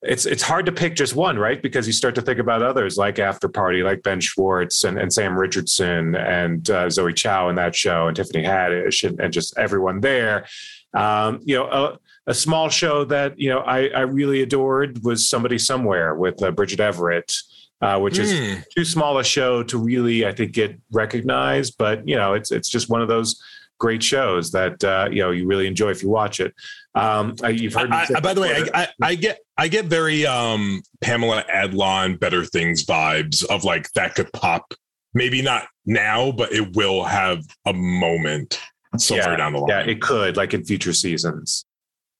[0.03, 1.63] it's it's hard to pick just one, right?
[1.63, 5.13] Because you start to think about others like After Party, like Ben Schwartz and, and
[5.13, 9.57] Sam Richardson and uh, Zoe Chao in that show, and Tiffany Haddish, and, and just
[9.57, 10.47] everyone there.
[10.93, 15.31] Um, you know, a, a, small show that you know I, I really adored was
[15.31, 17.33] Somebody Somewhere with uh, Bridget Everett.
[17.81, 18.21] Uh, which mm.
[18.21, 18.61] is hmm.
[18.77, 21.75] too small a show to really, I think, get recognized.
[21.79, 23.43] But you know, it's it's just one of those
[23.83, 26.55] great shows that uh, you know you really enjoy if you watch it.
[26.95, 27.91] Um, you've heard.
[27.91, 32.45] I, by the way, I, I, I, get I get very um, Pamela Adlon Better
[32.45, 34.73] Things vibes of like that could pop.
[35.15, 38.61] Maybe not now, but it will have a moment
[38.97, 39.69] somewhere yeah, down the line.
[39.69, 41.67] Yeah, it could, like in future seasons.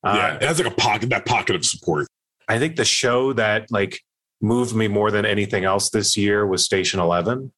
[0.05, 2.09] Uh, yeah, it has like a pocket, that pocket of support.
[2.49, 4.01] I think the show that like
[4.43, 7.53] moved me more than anything else this year was Station Eleven,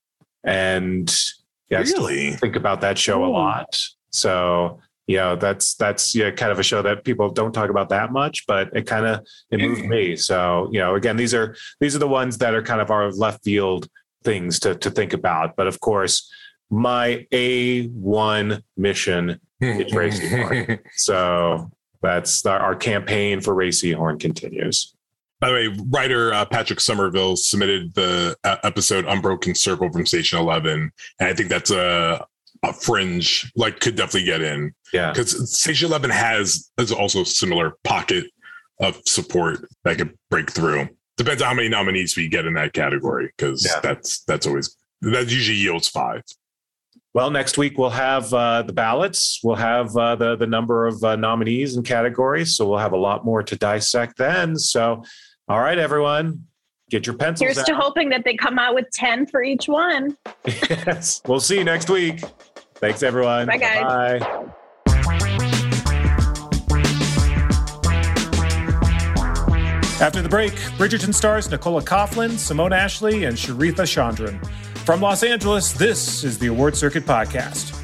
[0.44, 1.10] and
[1.70, 2.32] yeah, really?
[2.32, 3.26] think about that show Ooh.
[3.26, 3.80] a lot.
[4.14, 7.90] So you know that's that's yeah, kind of a show that people don't talk about
[7.90, 10.16] that much, but it kind of it moved me.
[10.16, 13.10] So you know, again, these are these are the ones that are kind of our
[13.10, 13.88] left field
[14.22, 15.56] things to to think about.
[15.56, 16.32] But of course,
[16.70, 20.80] my A one mission is Rhea Seehorn.
[20.96, 24.94] So that's our, our campaign for Rhea horn continues.
[25.40, 30.38] By the way, writer uh, Patrick Somerville submitted the uh, episode Unbroken Circle from Station
[30.38, 30.90] 11.
[31.20, 32.24] And I think that's a
[32.64, 34.72] a fringe like could definitely get in.
[34.92, 38.26] Yeah, because Station Eleven has is also similar pocket
[38.80, 40.88] of support that could break through.
[41.16, 43.80] Depends on how many nominees we get in that category, because yeah.
[43.80, 46.22] that's that's always that usually yields five.
[47.12, 49.38] Well, next week we'll have uh, the ballots.
[49.44, 52.56] We'll have uh, the the number of uh, nominees and categories.
[52.56, 54.56] So we'll have a lot more to dissect then.
[54.58, 55.04] So,
[55.48, 56.46] all right, everyone,
[56.90, 57.46] get your pencils.
[57.46, 57.66] Here's out.
[57.66, 60.16] to hoping that they come out with ten for each one.
[60.46, 62.24] yes, we'll see you next week.
[62.84, 63.46] Thanks, everyone.
[63.46, 64.20] Bye, guys.
[64.20, 64.50] Bye.
[70.02, 74.46] After the break, Bridgerton stars Nicola Coughlan, Simone Ashley, and Charithra Chandran.
[74.80, 77.83] From Los Angeles, this is the Award Circuit Podcast.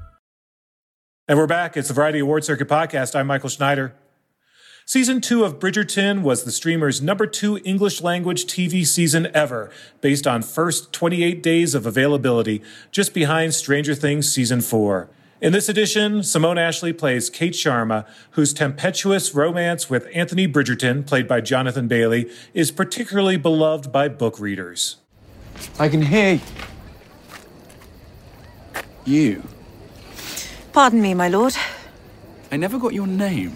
[1.27, 1.77] And we're back.
[1.77, 3.15] It's the Variety Award Circuit podcast.
[3.15, 3.93] I'm Michael Schneider.
[4.85, 9.69] Season two of Bridgerton was the streamer's number two English language TV season ever,
[10.01, 15.09] based on first 28 days of availability, just behind Stranger Things season four.
[15.39, 21.27] In this edition, Simone Ashley plays Kate Sharma, whose tempestuous romance with Anthony Bridgerton, played
[21.27, 24.97] by Jonathan Bailey, is particularly beloved by book readers.
[25.77, 26.41] I can hear
[29.05, 29.43] you.
[30.73, 31.53] Pardon me, my lord.
[32.51, 33.55] I never got your name.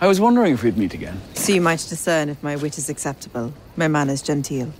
[0.00, 1.20] I was wondering if we'd meet again.
[1.34, 4.72] So you might discern if my wit is acceptable, my manners genteel.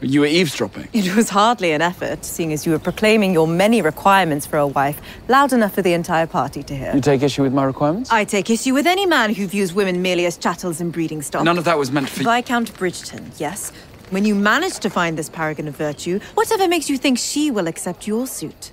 [0.00, 0.88] You were eavesdropping?
[0.92, 4.66] It was hardly an effort, seeing as you were proclaiming your many requirements for a
[4.66, 6.92] wife, loud enough for the entire party to hear.
[6.92, 8.10] You take issue with my requirements?
[8.10, 11.44] I take issue with any man who views women merely as chattels and breeding stock.
[11.44, 12.22] None of that was meant for...
[12.22, 12.28] You.
[12.28, 13.70] Viscount Bridgerton, yes.
[14.10, 17.68] When you manage to find this paragon of virtue, whatever makes you think she will
[17.68, 18.72] accept your suit?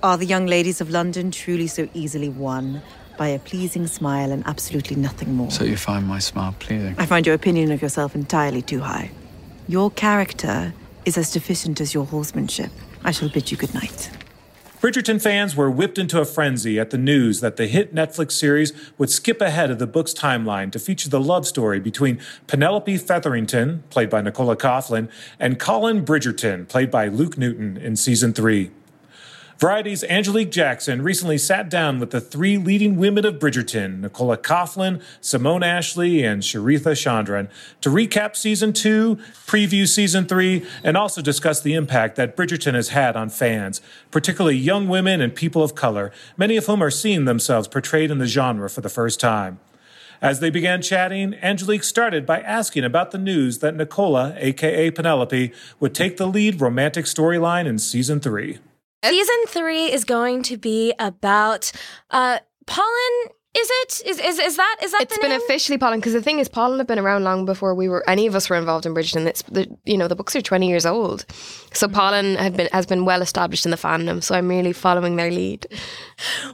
[0.00, 2.82] Are the young ladies of London truly so easily won
[3.16, 5.50] by a pleasing smile and absolutely nothing more?
[5.50, 6.94] So you find my smile pleasing?
[6.98, 9.10] I find your opinion of yourself entirely too high.
[9.66, 10.72] Your character
[11.04, 12.70] is as deficient as your horsemanship.
[13.02, 14.08] I shall bid you good night.
[14.80, 18.72] Bridgerton fans were whipped into a frenzy at the news that the hit Netflix series
[18.98, 23.82] would skip ahead of the book's timeline to feature the love story between Penelope Featherington,
[23.90, 28.70] played by Nicola Coughlan, and Colin Bridgerton, played by Luke Newton in season three.
[29.58, 35.02] Variety's Angelique Jackson recently sat down with the three leading women of Bridgerton, Nicola Coughlan,
[35.20, 39.16] Simone Ashley, and Charithra Chandran, to recap season two,
[39.48, 43.80] preview season three, and also discuss the impact that Bridgerton has had on fans,
[44.12, 48.18] particularly young women and people of color, many of whom are seeing themselves portrayed in
[48.18, 49.58] the genre for the first time.
[50.22, 55.52] As they began chatting, Angelique started by asking about the news that Nicola, aka Penelope,
[55.80, 58.58] would take the lead romantic storyline in season three.
[59.04, 61.70] Season three is going to be about
[62.10, 64.06] uh, Polin is it?
[64.06, 65.02] Is is is that is that?
[65.02, 65.40] It's been name?
[65.40, 68.26] officially Polin because the thing is, Polin have been around long before we were any
[68.26, 69.26] of us were involved in Bridgerton.
[69.26, 71.26] It's the you know the books are twenty years old,
[71.72, 71.96] so mm-hmm.
[71.96, 74.22] Polin have been has been well established in the fandom.
[74.22, 75.66] So I'm really following their lead.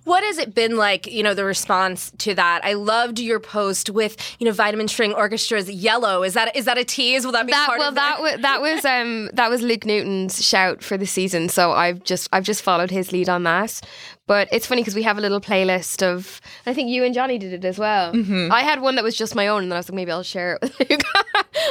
[0.05, 1.07] What has it been like?
[1.07, 2.65] You know the response to that.
[2.65, 6.79] I loved your post with you know Vitamin String Orchestra's "Yellow." Is that is that
[6.79, 7.25] a tease?
[7.25, 8.21] Will that be that, part well, of that?
[8.21, 11.49] Well, that was um that was Luke Newton's shout for the season.
[11.49, 13.81] So I've just I've just followed his lead on that.
[14.27, 16.41] But it's funny because we have a little playlist of.
[16.65, 18.13] I think you and Johnny did it as well.
[18.13, 18.51] Mm-hmm.
[18.51, 20.23] I had one that was just my own, and then I was like, maybe I'll
[20.23, 20.99] share it with you.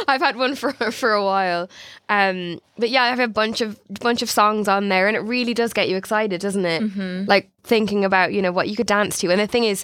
[0.07, 1.67] I've had one for for a while,
[2.09, 5.21] um, but yeah, I have a bunch of bunch of songs on there, and it
[5.21, 6.83] really does get you excited, doesn't it?
[6.83, 7.25] Mm-hmm.
[7.27, 9.31] Like thinking about you know what you could dance to.
[9.31, 9.83] And the thing is,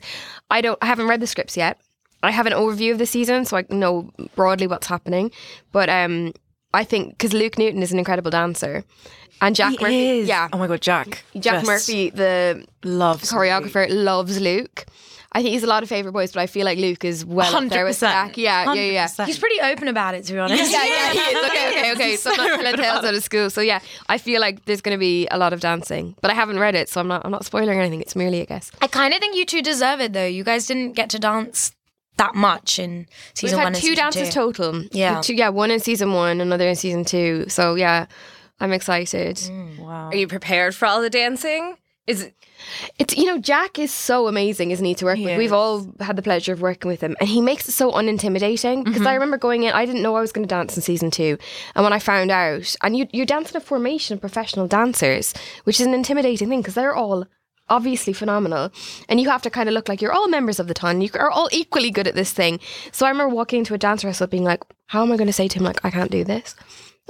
[0.52, 1.80] I don't, I haven't read the scripts yet.
[2.22, 5.32] I have an overview of the season, so I know broadly what's happening.
[5.72, 6.34] But um,
[6.74, 8.84] I think because Luke Newton is an incredible dancer,
[9.42, 10.28] and Jack he Murphy, is.
[10.28, 14.06] yeah, oh my god, Jack, Jack Murphy, the loves choreographer, Luke.
[14.06, 14.86] loves Luke.
[15.32, 17.54] I think he's a lot of favorite boys, but I feel like Luke is well
[17.54, 17.66] 100%.
[17.66, 18.36] up there with Jack.
[18.36, 19.26] Yeah, yeah, yeah.
[19.28, 20.72] He's pretty open about it, to be honest.
[20.72, 21.46] yeah, yeah, he is.
[21.50, 22.16] Okay, okay, okay.
[22.16, 23.50] So I'm not telling tales out of school.
[23.52, 26.34] So yeah, I feel like there's going to be a lot of dancing, but I
[26.34, 27.22] haven't read it, so I'm not.
[27.26, 28.02] I'm not spoiling anything.
[28.02, 28.72] It's merely a guess.
[28.82, 30.26] I kind of think you two deserve it, though.
[30.26, 31.74] You guys didn't get to dance
[32.18, 33.74] that much in season We've one.
[33.76, 34.34] had two dances two.
[34.34, 34.84] total.
[34.92, 37.46] Yeah, two, yeah, one in season one, another in season two.
[37.50, 38.08] So yeah,
[38.60, 39.38] I'm excited.
[39.38, 40.08] Mm, wow.
[40.08, 41.78] Are you prepared for all the dancing?
[42.08, 42.34] Is it?
[42.98, 44.96] It's you know Jack is so amazing, isn't he?
[44.96, 45.38] To work he with, is.
[45.38, 48.84] we've all had the pleasure of working with him, and he makes it so unintimidating.
[48.84, 49.08] Because mm-hmm.
[49.08, 51.38] I remember going in, I didn't know I was going to dance in season two,
[51.76, 55.34] and when I found out, and you you dance in a formation of professional dancers,
[55.64, 57.26] which is an intimidating thing because they're all
[57.70, 58.72] obviously phenomenal
[59.08, 61.10] and you have to kind of look like you're all members of the ton you
[61.14, 62.60] are all equally good at this thing
[62.92, 65.34] so i remember walking into a dance rehearsal being like how am i going to
[65.34, 66.56] say to him like i can't do this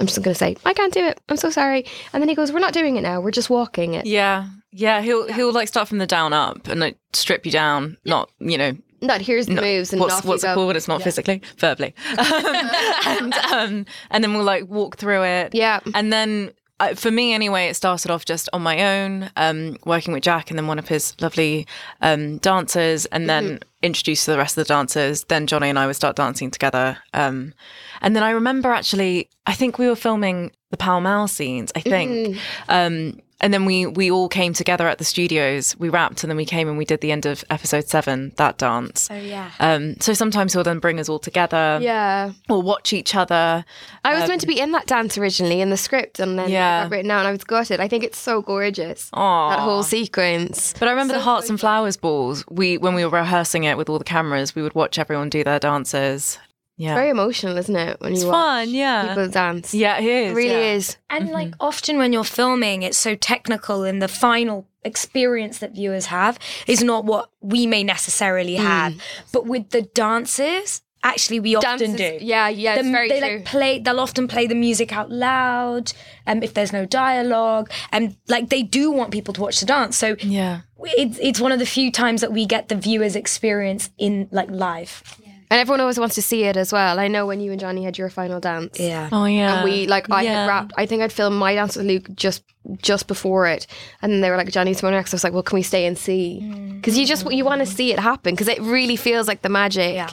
[0.00, 1.20] I'm just going to say, I can't do it.
[1.28, 1.84] I'm so sorry.
[2.12, 3.20] And then he goes, We're not doing it now.
[3.20, 4.06] We're just walking it.
[4.06, 4.48] Yeah.
[4.72, 5.02] Yeah.
[5.02, 5.36] He'll, yeah.
[5.36, 8.10] he'll like start from the down up and like strip you down, yeah.
[8.10, 10.76] not, you know, not here's the moves and what's, what's it called?
[10.76, 11.04] It's not yeah.
[11.04, 15.54] physically, verbally, and um, and then we'll like walk through it.
[15.54, 19.76] Yeah, and then uh, for me anyway, it started off just on my own, um,
[19.84, 21.66] working with Jack and then one of his lovely
[22.00, 23.68] um, dancers, and then mm-hmm.
[23.82, 25.24] Introduced to the rest of the dancers.
[25.24, 26.98] Then Johnny and I would start dancing together.
[27.14, 27.54] Um,
[28.00, 31.80] and then I remember actually, I think we were filming the Pall Mall scenes, I
[31.80, 32.36] think.
[32.70, 35.76] Mm and then we we all came together at the studios.
[35.78, 38.58] We wrapped, and then we came and we did the end of episode seven, that
[38.58, 39.08] dance.
[39.10, 39.50] Oh yeah.
[39.60, 41.78] Um, so sometimes he'll then bring us all together.
[41.80, 42.32] Yeah.
[42.48, 43.64] Or watch each other.
[44.04, 46.50] I was um, meant to be in that dance originally in the script, and then
[46.50, 46.84] yeah.
[46.84, 47.80] got written out, and I was gutted.
[47.80, 49.10] I think it's so gorgeous.
[49.12, 49.50] Aww.
[49.50, 50.74] That whole sequence.
[50.78, 52.44] But I remember so the Hearts and Flowers balls.
[52.50, 55.44] We when we were rehearsing it with all the cameras, we would watch everyone do
[55.44, 56.38] their dances.
[56.80, 56.92] Yeah.
[56.92, 58.00] It's very emotional, isn't it?
[58.00, 59.08] When it's you fun, yeah.
[59.08, 59.74] People dance.
[59.74, 60.32] Yeah, it is.
[60.32, 60.72] It really yeah.
[60.72, 60.96] is.
[61.10, 61.34] And mm-hmm.
[61.34, 66.38] like often when you're filming, it's so technical and the final experience that viewers have
[66.66, 68.62] is not what we may necessarily mm.
[68.62, 68.94] have.
[68.94, 69.00] Mm.
[69.30, 72.16] But with the dances, actually we often do.
[72.18, 73.28] Yeah, yeah, the, very they true.
[73.28, 75.92] like play they'll often play the music out loud
[76.26, 79.98] um if there's no dialogue and like they do want people to watch the dance.
[79.98, 80.60] So yeah.
[80.82, 84.50] It's it's one of the few times that we get the viewers experience in like
[84.50, 85.02] live.
[85.50, 87.00] And everyone always wants to see it as well.
[87.00, 88.78] I know when you and Johnny had your final dance.
[88.78, 89.08] Yeah.
[89.10, 89.56] Oh yeah.
[89.56, 90.42] And we like I yeah.
[90.42, 92.44] had wrapped I think I'd filmed my dance with Luke just
[92.80, 93.66] just before it.
[94.00, 95.12] And then they were like Johnny's tomorrow next.
[95.12, 96.40] I was like, well, can we stay and see?
[96.76, 96.98] Because mm.
[96.98, 99.94] you just you want to see it happen because it really feels like the magic
[99.94, 100.10] yeah.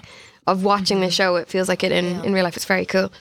[0.48, 1.36] of watching the show.
[1.36, 2.24] It feels like it in, yeah.
[2.24, 2.56] in real life.
[2.56, 3.12] It's very cool.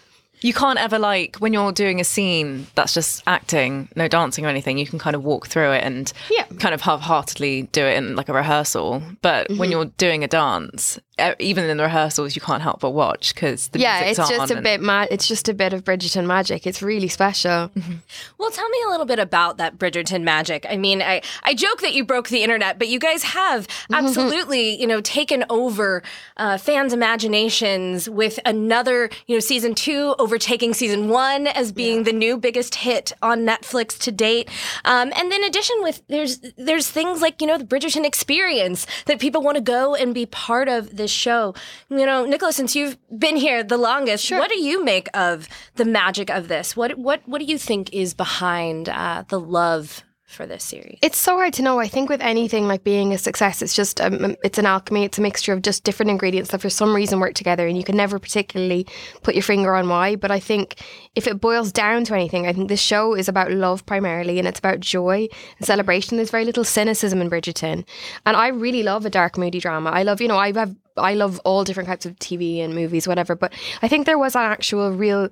[0.40, 4.48] You can't ever like when you're doing a scene that's just acting, no dancing or
[4.48, 4.76] anything.
[4.76, 6.44] You can kind of walk through it and yeah.
[6.58, 9.02] kind of half-heartedly do it in like a rehearsal.
[9.22, 9.58] But mm-hmm.
[9.58, 10.98] when you're doing a dance,
[11.38, 14.60] even in the rehearsals, you can't help but watch because the yeah, it's just a
[14.60, 15.08] bit mad.
[15.10, 16.66] It's just a bit of Bridgerton magic.
[16.66, 17.68] It's really special.
[17.68, 17.94] Mm-hmm.
[18.36, 20.66] Well, tell me a little bit about that Bridgerton magic.
[20.68, 24.78] I mean, I I joke that you broke the internet, but you guys have absolutely
[24.78, 26.02] you know taken over
[26.36, 32.04] uh, fans' imaginations with another you know season two overtaking season one as being yeah.
[32.04, 34.50] the new biggest hit on Netflix to date.
[34.84, 38.86] Um, and then in addition with there's there's things like you know the Bridgerton experience
[39.06, 40.96] that people want to go and be part of.
[40.96, 41.54] The this show.
[41.88, 44.38] You know, Nicola, since you've been here the longest, sure.
[44.38, 46.76] what do you make of the magic of this?
[46.76, 50.98] What what what do you think is behind uh, the love for this series?
[51.02, 51.78] It's so hard to know.
[51.78, 55.04] I think with anything like being a success, it's just um, it's an alchemy.
[55.04, 57.84] It's a mixture of just different ingredients that for some reason work together, and you
[57.84, 58.84] can never particularly
[59.22, 60.16] put your finger on why.
[60.16, 60.82] But I think
[61.14, 64.48] if it boils down to anything, I think this show is about love primarily, and
[64.48, 66.16] it's about joy and celebration.
[66.16, 67.84] There's very little cynicism in Bridgerton,
[68.26, 69.90] and I really love a dark, moody drama.
[69.90, 73.06] I love, you know, I have I love all different types of TV and movies,
[73.08, 73.34] whatever.
[73.34, 75.28] But I think there was an actual real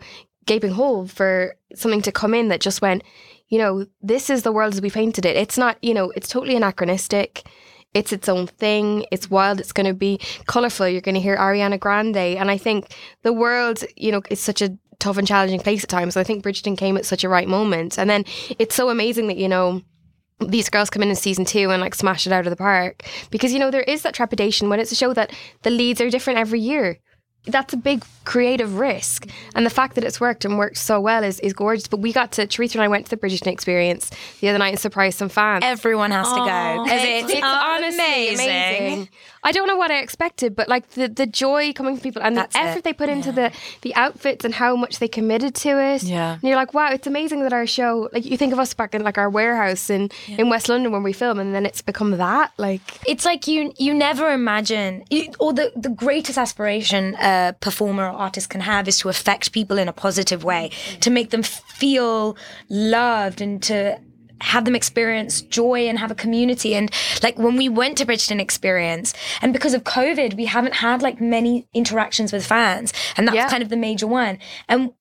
[0.46, 3.02] gaping hole for something to come in that just went,
[3.48, 5.36] you know, this is the world as we painted it.
[5.36, 7.46] It's not, you know, it's totally anachronistic.
[7.94, 9.06] It's its own thing.
[9.12, 9.60] It's wild.
[9.60, 10.88] It's going to be colorful.
[10.88, 12.16] You're going to hear Ariana Grande.
[12.16, 15.90] And I think the world, you know, is such a tough and challenging place at
[15.90, 16.14] times.
[16.14, 17.98] So I think Bridgerton came at such a right moment.
[17.98, 18.24] And then
[18.58, 19.82] it's so amazing that, you know,
[20.48, 23.02] these girls come in in season two and like smash it out of the park
[23.30, 26.10] because you know there is that trepidation when it's a show that the leads are
[26.10, 26.98] different every year
[27.46, 29.28] that's a big creative risk.
[29.54, 31.88] And the fact that it's worked and worked so well is, is gorgeous.
[31.88, 34.70] But we got to, Teresa and I went to the Bridgerton experience the other night
[34.70, 35.62] and surprised some fans.
[35.64, 36.32] Everyone has Aww.
[36.32, 36.94] to go.
[36.94, 38.48] It's, it's, it's honestly amazing.
[38.48, 39.08] amazing.
[39.44, 42.36] I don't know what I expected, but like the, the joy coming from people and
[42.36, 42.84] That's the effort it.
[42.84, 43.52] they put into the,
[43.82, 46.02] the outfits and how much they committed to it.
[46.02, 46.32] Yeah.
[46.32, 48.94] And you're like, wow, it's amazing that our show, like you think of us back
[48.94, 50.36] in like our warehouse in, yeah.
[50.38, 52.52] in West London when we film and then it's become that.
[52.56, 58.04] Like It's like you you never imagine, you, or the, the greatest aspiration a performer
[58.04, 61.42] or artist can have is to affect people in a positive way, to make them
[61.42, 62.36] feel
[62.68, 63.98] loved and to
[64.40, 66.74] have them experience joy and have a community.
[66.74, 66.90] And
[67.22, 71.20] like when we went to Bridgerton Experience, and because of COVID, we haven't had like
[71.20, 72.92] many interactions with fans.
[73.16, 73.48] And that's yeah.
[73.48, 74.38] kind of the major one.
[74.68, 74.92] And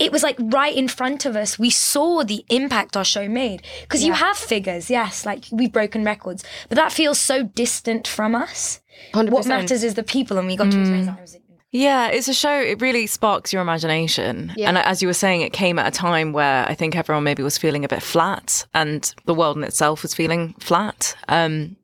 [0.00, 1.58] it was like right in front of us.
[1.58, 3.62] We saw the impact our show made.
[3.82, 4.08] Because yeah.
[4.08, 8.80] you have figures, yes, like we've broken records, but that feels so distant from us.
[9.12, 9.30] 100%.
[9.30, 10.72] What matters is the people, and we got mm.
[10.72, 11.39] to experience that.
[11.72, 12.60] Yeah, it's a show.
[12.60, 14.52] It really sparks your imagination.
[14.56, 14.68] Yeah.
[14.68, 17.42] And as you were saying, it came at a time where I think everyone maybe
[17.42, 21.14] was feeling a bit flat, and the world in itself was feeling flat.
[21.28, 21.76] Um,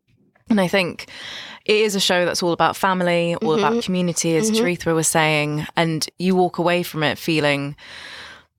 [0.50, 1.08] and I think
[1.64, 3.64] it is a show that's all about family, all mm-hmm.
[3.64, 4.94] about community, as mm-hmm.
[4.94, 7.76] was saying, and you walk away from it feeling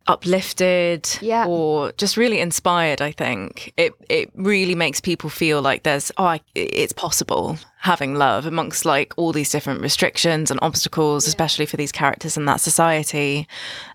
[0.08, 1.46] uplifted yeah.
[1.46, 6.24] or just really inspired i think it it really makes people feel like there's oh
[6.24, 7.58] I, it's possible
[7.88, 11.30] having love amongst like all these different restrictions and obstacles yeah.
[11.30, 13.48] especially for these characters in that society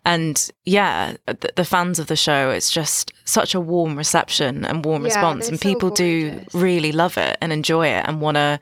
[0.07, 4.86] and yeah the, the, fans of the show it's just such a warm reception and
[4.86, 8.36] warm yeah, response and people so do really love it and enjoy it and want
[8.36, 8.59] to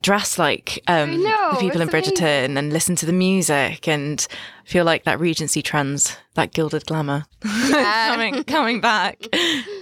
[0.00, 2.56] dress like um, know, the people in Bridgerton amazing.
[2.58, 4.26] and listen to the music and
[4.64, 8.08] feel like that Regency trends, that gilded glamour, yeah.
[8.14, 9.26] coming coming back.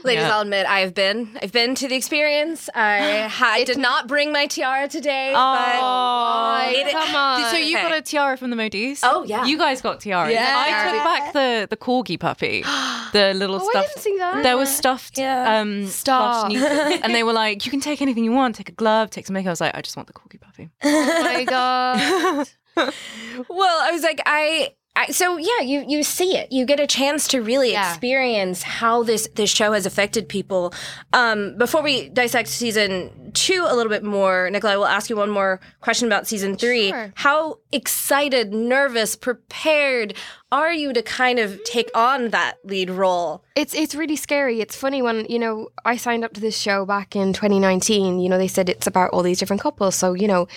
[0.04, 0.34] Ladies, yeah.
[0.34, 1.38] I'll admit I have been.
[1.42, 2.68] I've been to the experience.
[2.74, 5.32] I ha- did not bring my tiara today.
[5.34, 7.50] Oh, but come on!
[7.50, 7.88] So you okay.
[7.88, 9.04] got a tiara from the Modiste?
[9.06, 10.32] Oh yeah, you guys got tiaras.
[10.32, 10.54] Yeah.
[10.54, 12.62] I took back the the corgi puppy,
[13.12, 13.84] the little oh, stuff.
[13.84, 14.42] I didn't see that.
[14.42, 15.60] There was stuffed yeah.
[15.60, 16.50] um, Stop.
[16.52, 18.56] and they were like, you can take anything you want.
[18.56, 19.48] Take a glove, take some makeup.
[19.48, 20.70] I was like, I just want the corgi puppy.
[20.84, 22.48] Oh my god.
[22.76, 26.52] Well, I was like, I I, so yeah, you you see it.
[26.52, 27.88] You get a chance to really yeah.
[27.88, 30.74] experience how this this show has affected people.
[31.14, 35.16] Um, before we dissect season two a little bit more, Nicola, I will ask you
[35.16, 36.90] one more question about season three.
[36.90, 37.10] Sure.
[37.16, 40.12] How excited, nervous, prepared
[40.50, 43.42] are you to kind of take on that lead role?
[43.56, 44.60] It's it's really scary.
[44.60, 48.20] It's funny when you know I signed up to this show back in 2019.
[48.20, 50.48] You know they said it's about all these different couples, so you know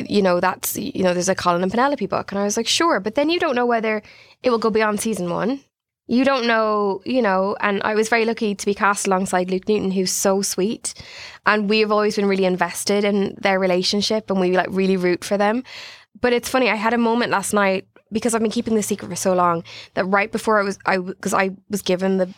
[0.00, 2.32] you know, that's, you know, there's a Colin and Penelope book.
[2.32, 3.00] And I was like, sure.
[3.00, 4.02] But then you don't know whether
[4.42, 5.60] it will go beyond season one.
[6.08, 9.68] You don't know, you know, and I was very lucky to be cast alongside Luke
[9.68, 10.94] Newton, who's so sweet.
[11.46, 15.36] And we've always been really invested in their relationship and we like really root for
[15.36, 15.64] them.
[16.20, 19.08] But it's funny, I had a moment last night because I've been keeping the secret
[19.08, 22.32] for so long that right before I was, I, because I was given the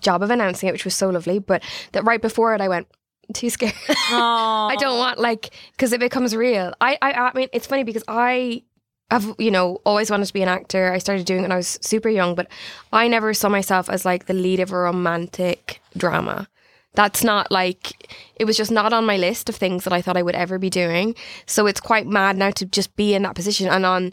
[0.00, 2.86] job of announcing it, which was so lovely, but that right before it, I went,
[3.32, 3.74] too scared.
[3.88, 6.74] I don't want like because it becomes real.
[6.80, 8.62] I, I I mean it's funny because I
[9.10, 10.92] have you know always wanted to be an actor.
[10.92, 12.48] I started doing it when I was super young, but
[12.92, 16.48] I never saw myself as like the lead of a romantic drama.
[16.94, 20.16] That's not like it was just not on my list of things that I thought
[20.16, 21.14] I would ever be doing.
[21.46, 24.12] So it's quite mad now to just be in that position and on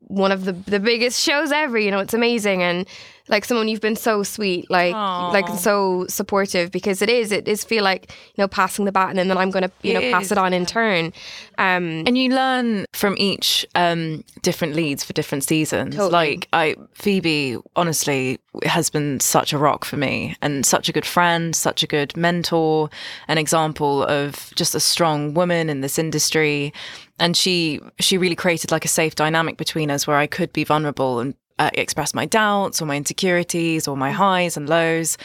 [0.00, 1.78] one of the the biggest shows ever.
[1.78, 2.86] You know, it's amazing and
[3.30, 5.32] like someone you've been so sweet, like Aww.
[5.32, 9.18] like so supportive because it is it is feel like you know passing the baton
[9.18, 10.32] and then I'm going to you it know pass is.
[10.32, 11.12] it on in turn.
[11.56, 15.94] Um, and you learn from each um, different leads for different seasons.
[15.94, 16.10] Totally.
[16.10, 21.06] Like I Phoebe, honestly, has been such a rock for me and such a good
[21.06, 22.90] friend, such a good mentor,
[23.28, 26.72] an example of just a strong woman in this industry
[27.20, 30.64] and she she really created like a safe dynamic between us where I could be
[30.64, 35.18] vulnerable and uh, express my doubts or my insecurities or my highs and lows.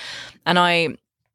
[0.45, 0.89] And I,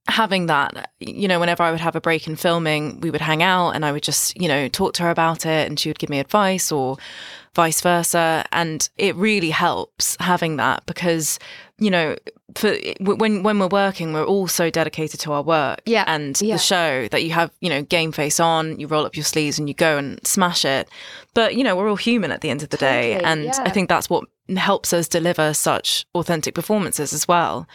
[0.09, 3.42] having that, you know, whenever I would have a break in filming, we would hang
[3.42, 5.98] out and I would just, you know, talk to her about it and she would
[5.98, 6.98] give me advice or
[7.55, 8.44] vice versa.
[8.53, 11.38] And it really helps having that because,
[11.78, 12.16] you know,
[12.57, 16.05] for when when we're working, we're all so dedicated to our work yeah.
[16.07, 16.57] and yeah.
[16.57, 19.59] the show that you have, you know, game face on, you roll up your sleeves
[19.59, 20.88] and you go and smash it.
[21.32, 23.62] But you know, we're all human at the end of the totally, day, and yeah.
[23.64, 24.24] I think that's what
[24.59, 27.66] helps us deliver such authentic performances as well.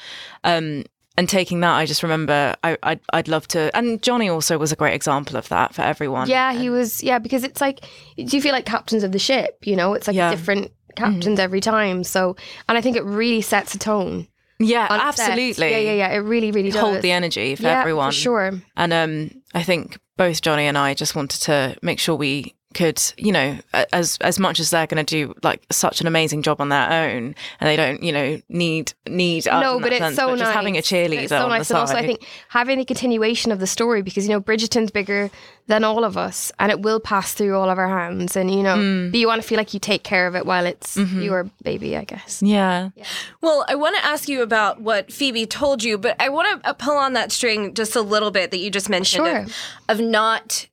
[0.43, 0.83] Um,
[1.17, 3.75] and taking that, I just remember I, I'd, I'd love to.
[3.75, 6.27] And Johnny also was a great example of that for everyone.
[6.27, 7.01] Yeah, he was.
[7.01, 7.81] Yeah, because it's like,
[8.17, 9.65] do you feel like captains of the ship?
[9.65, 10.29] You know, it's like yeah.
[10.29, 11.39] different captains mm-hmm.
[11.39, 12.03] every time.
[12.03, 12.35] So,
[12.67, 14.27] and I think it really sets a tone.
[14.59, 15.71] Yeah, absolutely.
[15.71, 16.09] Yeah, yeah, yeah.
[16.13, 16.81] It really, really does.
[16.81, 18.11] Hold the energy for yeah, everyone.
[18.11, 18.61] For sure.
[18.77, 23.01] And um, I think both Johnny and I just wanted to make sure we could,
[23.17, 23.57] you know,
[23.93, 26.91] as as much as they're going to do like such an amazing job on their
[26.91, 30.39] own, and they don't, you know, need need no, but it's sense, so but nice.
[30.39, 33.59] Just having a cheerleader it's so nice, and also I think having the continuation of
[33.59, 35.31] the story because you know Bridgerton's bigger
[35.67, 38.61] than all of us, and it will pass through all of our hands, and you
[38.61, 39.09] know, mm.
[39.09, 41.21] but you want to feel like you take care of it while it's mm-hmm.
[41.21, 42.43] your baby, I guess.
[42.43, 42.89] Yeah.
[42.95, 43.05] yeah.
[43.41, 46.73] Well, I want to ask you about what Phoebe told you, but I want to
[46.73, 49.37] pull on that string just a little bit that you just mentioned sure.
[49.39, 49.55] of,
[49.87, 50.67] of not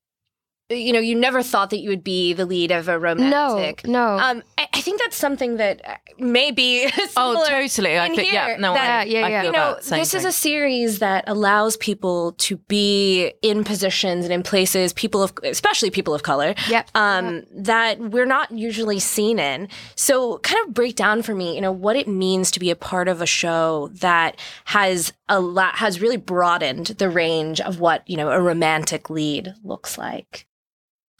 [0.74, 3.86] you know, you never thought that you would be the lead of a romantic.
[3.86, 4.22] No, no.
[4.22, 7.98] Um, I, I think that's something that uh, may be oh, totally.
[7.98, 9.42] I think, yeah, no, that, yeah, yeah, yeah.
[9.44, 10.00] You know, this thing.
[10.00, 15.32] is a series that allows people to be in positions and in places, people of,
[15.42, 16.88] especially people of color, yep.
[16.94, 17.48] um, yep.
[17.52, 19.68] that we're not usually seen in.
[19.96, 22.76] So, kind of break down for me, you know, what it means to be a
[22.76, 28.08] part of a show that has a lot, has really broadened the range of what
[28.08, 30.46] you know a romantic lead looks like.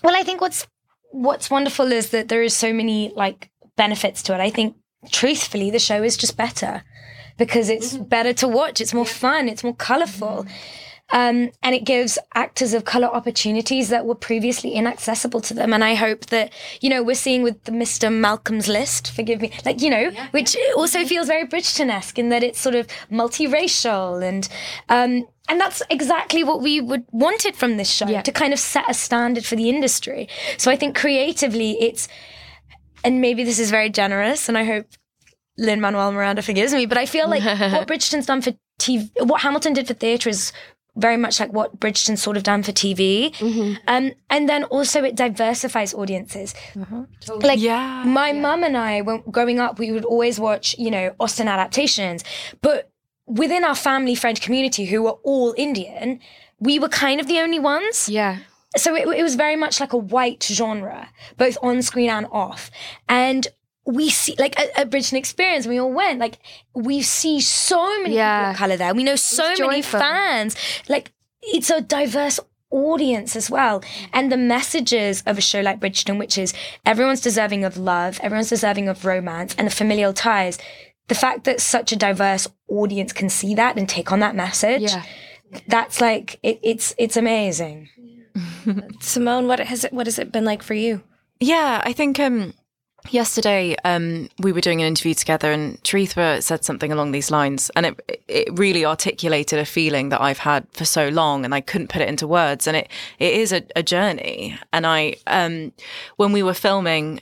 [0.03, 0.66] Well, I think what's
[1.11, 4.40] what's wonderful is that there is so many like benefits to it.
[4.40, 4.76] I think
[5.11, 6.82] truthfully the show is just better
[7.38, 8.05] because it's mm-hmm.
[8.05, 8.80] better to watch.
[8.80, 9.48] It's more fun.
[9.48, 10.44] It's more colorful.
[10.44, 10.55] Mm-hmm.
[11.13, 15.73] Um, and it gives actors of color opportunities that were previously inaccessible to them.
[15.73, 18.11] And I hope that, you know, we're seeing with the Mr.
[18.11, 20.73] Malcolm's List, forgive me, like, you know, yeah, which yeah.
[20.75, 24.49] also feels very Bridgerton esque in that it's sort of multiracial and,
[24.89, 28.23] um, and that's exactly what we would wanted from this show yeah.
[28.23, 30.29] to kind of set a standard for the industry.
[30.57, 32.09] So I think creatively it's,
[33.05, 34.87] and maybe this is very generous, and I hope
[35.59, 37.43] Lin Manuel Miranda forgives me, but I feel like
[37.73, 40.53] what Bridgerton's done for TV, what Hamilton did for theatre is
[40.97, 43.34] very much like what Bridgerton sort of done for TV.
[43.36, 43.74] Mm-hmm.
[43.88, 46.55] Um, and then also it diversifies audiences.
[46.74, 47.03] Mm-hmm.
[47.20, 47.49] Totally.
[47.49, 48.40] Like yeah, my yeah.
[48.40, 52.24] mum and I, when growing up, we would always watch, you know, Austen adaptations.
[52.61, 52.90] But
[53.26, 56.20] within our family friend community who were all Indian,
[56.61, 58.09] we were kind of the only ones.
[58.09, 58.38] Yeah.
[58.76, 62.70] So it, it was very much like a white genre, both on screen and off.
[63.09, 63.47] And
[63.85, 66.20] we see like at, at Bridgerton Experience, we all went.
[66.20, 66.39] Like
[66.74, 68.41] we see so many yeah.
[68.41, 68.95] people of color there.
[68.95, 70.01] We know so it's many joyful.
[70.01, 70.57] fans.
[70.89, 71.12] Like
[71.43, 72.39] it's a diverse
[72.70, 73.83] audience as well.
[74.12, 76.55] And the messages of a show like Bridgerton, which is
[76.87, 80.59] everyone's deserving of love, everyone's deserving of romance and the familial ties.
[81.09, 84.83] The fact that such a diverse audience can see that and take on that message,
[84.83, 85.05] yeah.
[85.68, 87.89] that's like it, it's it's amazing.
[89.01, 91.03] Simone, what has it what has it been like for you?
[91.41, 92.55] Yeah, I think um
[93.11, 97.70] Yesterday, um, we were doing an interview together, and Charithra said something along these lines,
[97.76, 101.61] and it it really articulated a feeling that I've had for so long, and I
[101.61, 102.66] couldn't put it into words.
[102.66, 102.88] And it
[103.18, 104.59] it is a, a journey.
[104.72, 105.72] And I, um,
[106.16, 107.20] when we were filming,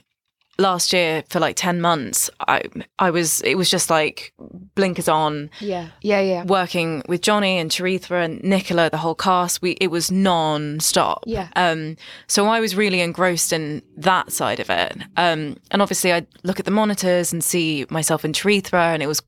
[0.61, 2.61] last year for like 10 months i
[2.99, 4.33] i was it was just like
[4.75, 5.49] blinkers on.
[5.59, 5.87] Yeah.
[6.01, 6.43] Yeah yeah.
[6.43, 11.23] Working with johnny and charithra and nicola the whole cast we it was non-stop.
[11.25, 11.49] Yeah.
[11.55, 11.97] Um
[12.27, 14.97] so i was really engrossed in that side of it.
[15.17, 19.07] Um and obviously i look at the monitors and see myself in charithra and it
[19.07, 19.21] was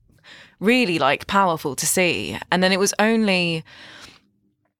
[0.60, 2.38] really like powerful to see.
[2.50, 3.64] And then it was only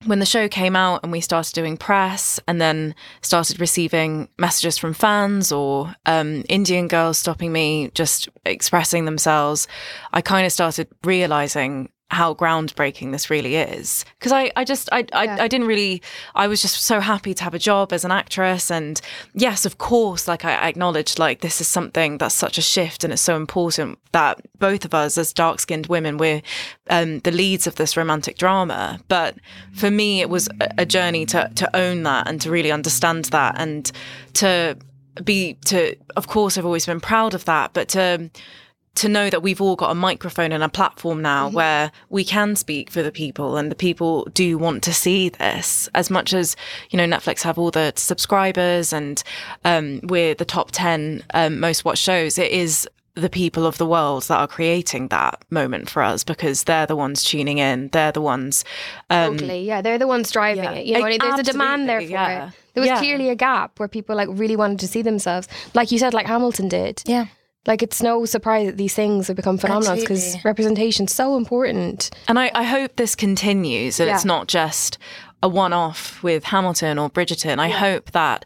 [0.07, 4.79] when the show came out and we started doing press and then started receiving messages
[4.79, 9.67] from fans or um, Indian girls stopping me, just expressing themselves,
[10.13, 14.05] I kind of started realizing how groundbreaking this really is.
[14.19, 15.37] Because I, I just I, I, yeah.
[15.41, 16.03] I didn't really
[16.35, 18.71] I was just so happy to have a job as an actress.
[18.71, 19.01] And
[19.35, 23.13] yes of course like I, acknowledged like this is something that's such a shift and
[23.13, 26.43] it's so important that both of us as dark skinned women we're
[26.89, 29.01] um, the leads of this romantic drama.
[29.09, 29.37] But
[29.75, 33.27] for me it was a, a journey to to own that and to really understand
[33.27, 33.91] that and
[34.35, 34.77] to
[35.23, 38.31] be to of course I've always been proud of that but to
[38.97, 41.57] to know that we've all got a microphone and a platform now mm-hmm.
[41.57, 45.89] where we can speak for the people and the people do want to see this.
[45.95, 46.57] As much as
[46.91, 49.23] you know netflix have all the subscribers and
[49.65, 53.87] um, we're the top 10 um, most watched shows it is the people of the
[53.87, 57.89] world that are creating that moment for us because they're the ones tuning in.
[57.89, 58.65] They're the ones
[59.11, 59.65] um, totally.
[59.65, 60.73] Yeah they're the ones driving yeah.
[60.73, 60.87] it.
[60.87, 62.49] You know there's a demand there for yeah.
[62.49, 62.99] it there was yeah.
[62.99, 65.49] clearly a gap where people like really wanted to see themselves.
[65.75, 67.03] Like you said like hamilton did.
[67.07, 67.27] Yeah
[67.67, 72.11] like it's no surprise that these things have become phenomenal because representation is so important.
[72.29, 74.15] And I, I hope this continues and yeah.
[74.15, 74.99] it's not just
[75.43, 77.59] a one off with Hamilton or Bridgerton.
[77.59, 77.79] I yeah.
[77.79, 78.45] hope that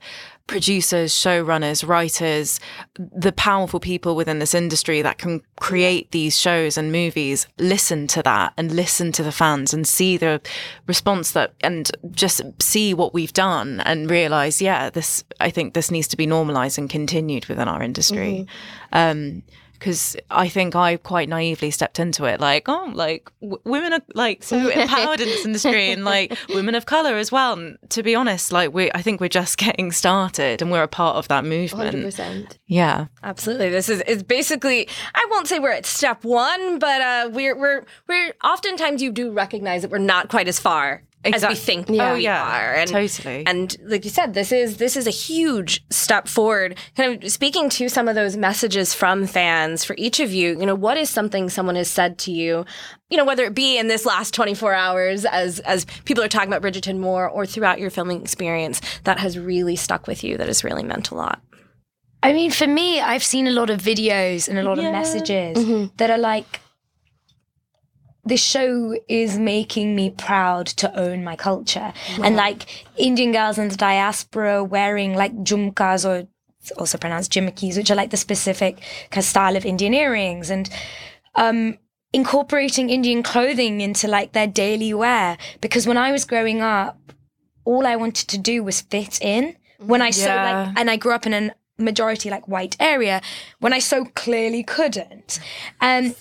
[0.48, 2.58] producers, showrunners, writers,
[2.96, 8.22] the powerful people within this industry that can create these shows and movies listen to
[8.22, 10.40] that and listen to the fans and see the
[10.86, 15.90] response that and just see what we've done and realize, yeah, this I think this
[15.90, 18.48] needs to be normalized and continued within our industry.
[18.92, 19.20] Mm-hmm.
[19.20, 19.42] Um,
[19.78, 24.02] because I think I quite naively stepped into it, like, oh, like w- women are
[24.14, 27.52] like so empowered in this industry, and like women of color as well.
[27.54, 30.88] And to be honest, like we, I think we're just getting started, and we're a
[30.88, 31.96] part of that movement.
[31.96, 32.58] 100%.
[32.66, 33.70] Yeah, absolutely.
[33.70, 37.84] This is it's basically I won't say we're at step one, but uh, we're we're
[38.06, 41.52] we're oftentimes you do recognize that we're not quite as far Exactly.
[41.52, 42.12] as we think yeah.
[42.12, 42.74] oh, yeah, are.
[42.74, 43.44] And, totally.
[43.44, 46.78] And like you said, this is this is a huge step forward.
[46.96, 50.50] Kind of speaking to some of those messages from fans for each of you.
[50.58, 52.64] You know, what is something someone has said to you?
[53.10, 56.52] You know, whether it be in this last 24 hours as as people are talking
[56.52, 60.36] about Bridgerton more, or throughout your filming experience, that has really stuck with you.
[60.36, 61.42] That has really meant a lot.
[62.22, 64.86] I mean, for me, I've seen a lot of videos and a lot yeah.
[64.86, 65.96] of messages mm-hmm.
[65.96, 66.60] that are like
[68.28, 71.94] the show is making me proud to own my culture.
[72.22, 76.28] And like Indian girls in the diaspora wearing like jhumkas or
[76.76, 80.68] also pronounced jimikis, which are like the specific kind of style of Indian earrings and
[81.36, 81.78] um,
[82.12, 85.38] incorporating Indian clothing into like their daily wear.
[85.62, 86.98] Because when I was growing up,
[87.64, 90.10] all I wanted to do was fit in when I yeah.
[90.10, 93.22] so like, and I grew up in a majority like white area
[93.60, 95.40] when I so clearly couldn't.
[95.80, 96.14] Um,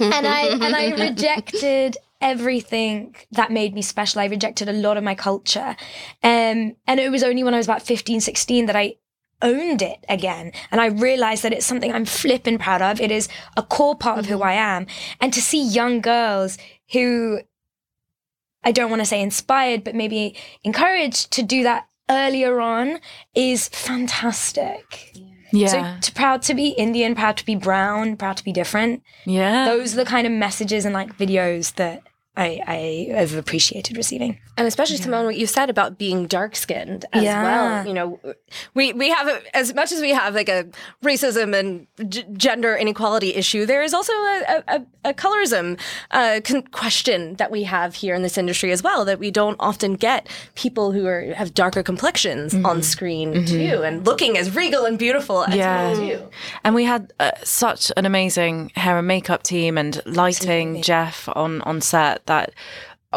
[0.00, 4.20] and I and I rejected everything that made me special.
[4.20, 5.76] I rejected a lot of my culture.
[6.22, 8.96] Um, and it was only when I was about 15, 16 that I
[9.42, 10.52] owned it again.
[10.70, 13.00] And I realized that it's something I'm flipping proud of.
[13.00, 14.86] It is a core part of who I am.
[15.20, 16.56] And to see young girls
[16.92, 17.40] who
[18.64, 23.00] I don't want to say inspired, but maybe encouraged to do that earlier on
[23.34, 25.10] is fantastic.
[25.12, 25.33] Yeah.
[25.54, 29.02] So to, proud to be Indian, proud to be brown, proud to be different.
[29.24, 29.64] Yeah.
[29.64, 32.02] Those are the kind of messages and like videos that
[32.36, 34.38] I, I have appreciated receiving.
[34.56, 35.04] And especially yeah.
[35.04, 37.42] Simone, what you said about being dark skinned as yeah.
[37.42, 37.86] well.
[37.86, 38.20] You know,
[38.74, 40.66] we we have a, as much as we have like a
[41.02, 43.66] racism and g- gender inequality issue.
[43.66, 45.78] There is also a, a, a colorism
[46.10, 49.04] uh, con- question that we have here in this industry as well.
[49.04, 52.66] That we don't often get people who are have darker complexions mm-hmm.
[52.66, 53.46] on screen mm-hmm.
[53.46, 55.90] too, and looking as regal and beautiful as yeah.
[55.92, 56.30] we do.
[56.64, 60.82] And we had uh, such an amazing hair and makeup team and lighting.
[60.82, 62.52] Jeff on on set that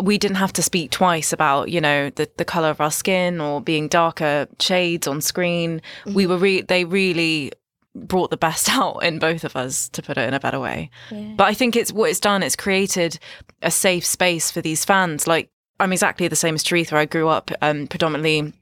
[0.01, 3.41] we didn't have to speak twice about you know the the color of our skin
[3.41, 5.81] or being darker shades on screen.
[6.05, 6.13] Mm-hmm.
[6.13, 7.51] we were re- they really
[7.95, 10.89] brought the best out in both of us to put it in a better way.
[11.11, 11.33] Yeah.
[11.35, 13.19] but i think it's what it's done it's created
[13.61, 15.27] a safe space for these fans.
[15.27, 15.49] Like
[15.79, 18.53] i'm exactly the same as Charithra I grew up um, predominantly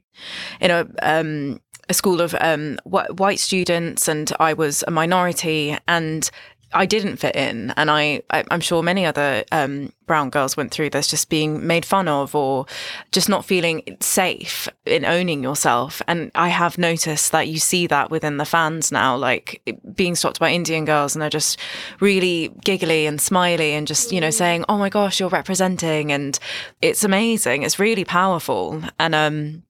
[0.60, 5.76] in a um, a school of um, white students and I was a minority.
[5.86, 6.28] And
[6.72, 10.72] I didn't fit in, and I, I am sure many other um, brown girls went
[10.72, 12.66] through this, just being made fun of or
[13.12, 16.02] just not feeling safe in owning yourself.
[16.08, 19.62] And I have noticed that you see that within the fans now, like
[19.94, 21.58] being stopped by Indian girls, and they're just
[22.00, 26.38] really giggly and smiley, and just you know saying, "Oh my gosh, you're representing," and
[26.82, 27.62] it's amazing.
[27.62, 29.62] It's really powerful, and um,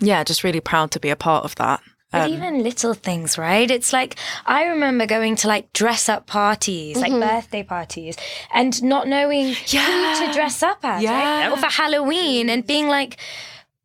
[0.00, 1.80] yeah, just really proud to be a part of that.
[2.10, 3.70] But um, even little things, right?
[3.70, 7.14] It's like I remember going to like dress up parties, mm-hmm.
[7.14, 8.16] like birthday parties,
[8.52, 10.18] and not knowing yeah.
[10.18, 11.46] who to dress up as, yeah.
[11.46, 11.52] right?
[11.52, 13.16] Or for Halloween, and being like,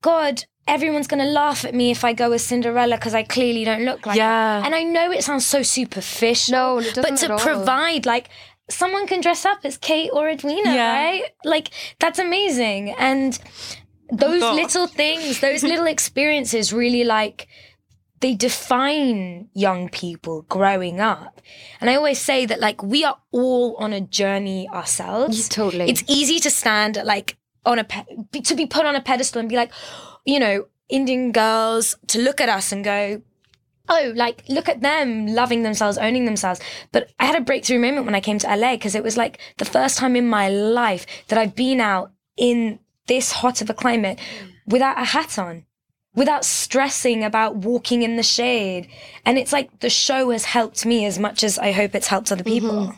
[0.02, 3.64] God, everyone's going to laugh at me if I go as Cinderella because I clearly
[3.64, 4.60] don't look like yeah.
[4.60, 4.66] Her.
[4.66, 8.30] And I know it sounds so superficial, no, but to provide like
[8.70, 10.94] someone can dress up as Kate or Edwina, yeah.
[10.94, 11.24] right?
[11.44, 11.70] Like
[12.00, 12.92] that's amazing.
[12.98, 13.38] And
[14.10, 17.48] those little things, those little experiences really like
[18.26, 21.42] they define young people growing up.
[21.80, 25.48] And I always say that like we are all on a journey ourselves.
[25.48, 25.88] Totally.
[25.88, 29.48] It's easy to stand like on a pe- to be put on a pedestal and
[29.48, 29.72] be like,
[30.26, 33.22] you know, Indian girls to look at us and go,
[33.90, 36.60] oh, like look at them loving themselves, owning themselves.
[36.92, 39.40] But I had a breakthrough moment when I came to LA because it was like
[39.58, 43.76] the first time in my life that I've been out in this hot of a
[43.76, 44.52] climate mm.
[44.66, 45.66] without a hat on
[46.16, 48.88] without stressing about walking in the shade.
[49.26, 52.32] And it's like the show has helped me as much as I hope it's helped
[52.32, 52.72] other people.
[52.72, 52.96] Mm-hmm.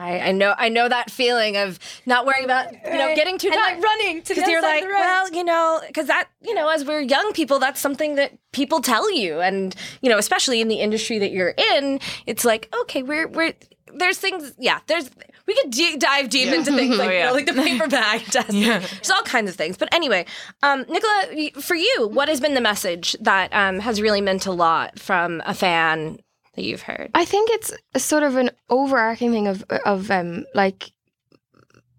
[0.00, 3.50] I, I, know I know that feeling of not worrying about you know getting too
[3.50, 7.00] dark, like running because you're like well you know because that you know as we're
[7.00, 11.18] young people that's something that people tell you and you know especially in the industry
[11.18, 13.52] that you're in it's like okay we're we're
[13.94, 15.10] there's things yeah there's
[15.46, 16.54] we could d- dive deep yeah.
[16.54, 17.18] into things like, oh, yeah.
[17.18, 18.52] you know, like the paper bag test.
[18.52, 18.78] yeah.
[18.78, 19.76] There's all kinds of things.
[19.76, 20.26] But anyway,
[20.62, 24.52] um, Nicola, for you, what has been the message that um, has really meant a
[24.52, 26.18] lot from a fan
[26.54, 27.10] that you've heard?
[27.14, 30.92] I think it's sort of an overarching thing of of um, like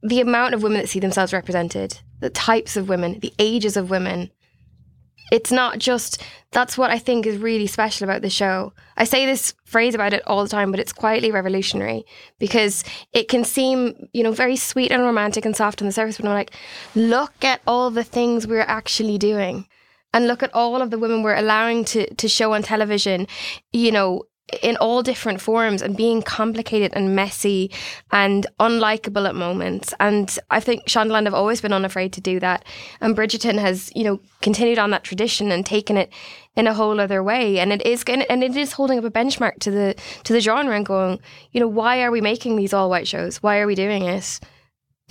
[0.04, 3.90] the amount of women that see themselves represented, the types of women, the ages of
[3.90, 4.32] women,
[5.32, 6.22] it's not just
[6.52, 8.74] that's what I think is really special about the show.
[8.98, 12.04] I say this phrase about it all the time, but it's quietly revolutionary
[12.40, 16.18] because it can seem, you know, very sweet and romantic and soft on the surface,
[16.18, 16.52] but I'm like,
[16.94, 19.66] look at all the things we're actually doing.
[20.14, 23.28] And look at all of the women we're allowing to to show on television,
[23.72, 24.24] you know,
[24.62, 27.72] in all different forms and being complicated and messy
[28.12, 29.94] and unlikable at moments.
[30.00, 32.66] And I think Shondaland have always been unafraid to do that.
[33.00, 36.12] And Bridgerton has, you know, continued on that tradition and taken it
[36.56, 37.60] in a whole other way.
[37.60, 40.76] And it is and it is holding up a benchmark to the to the genre
[40.76, 41.20] and going,
[41.52, 43.42] you know, why are we making these all white shows?
[43.42, 44.40] Why are we doing it?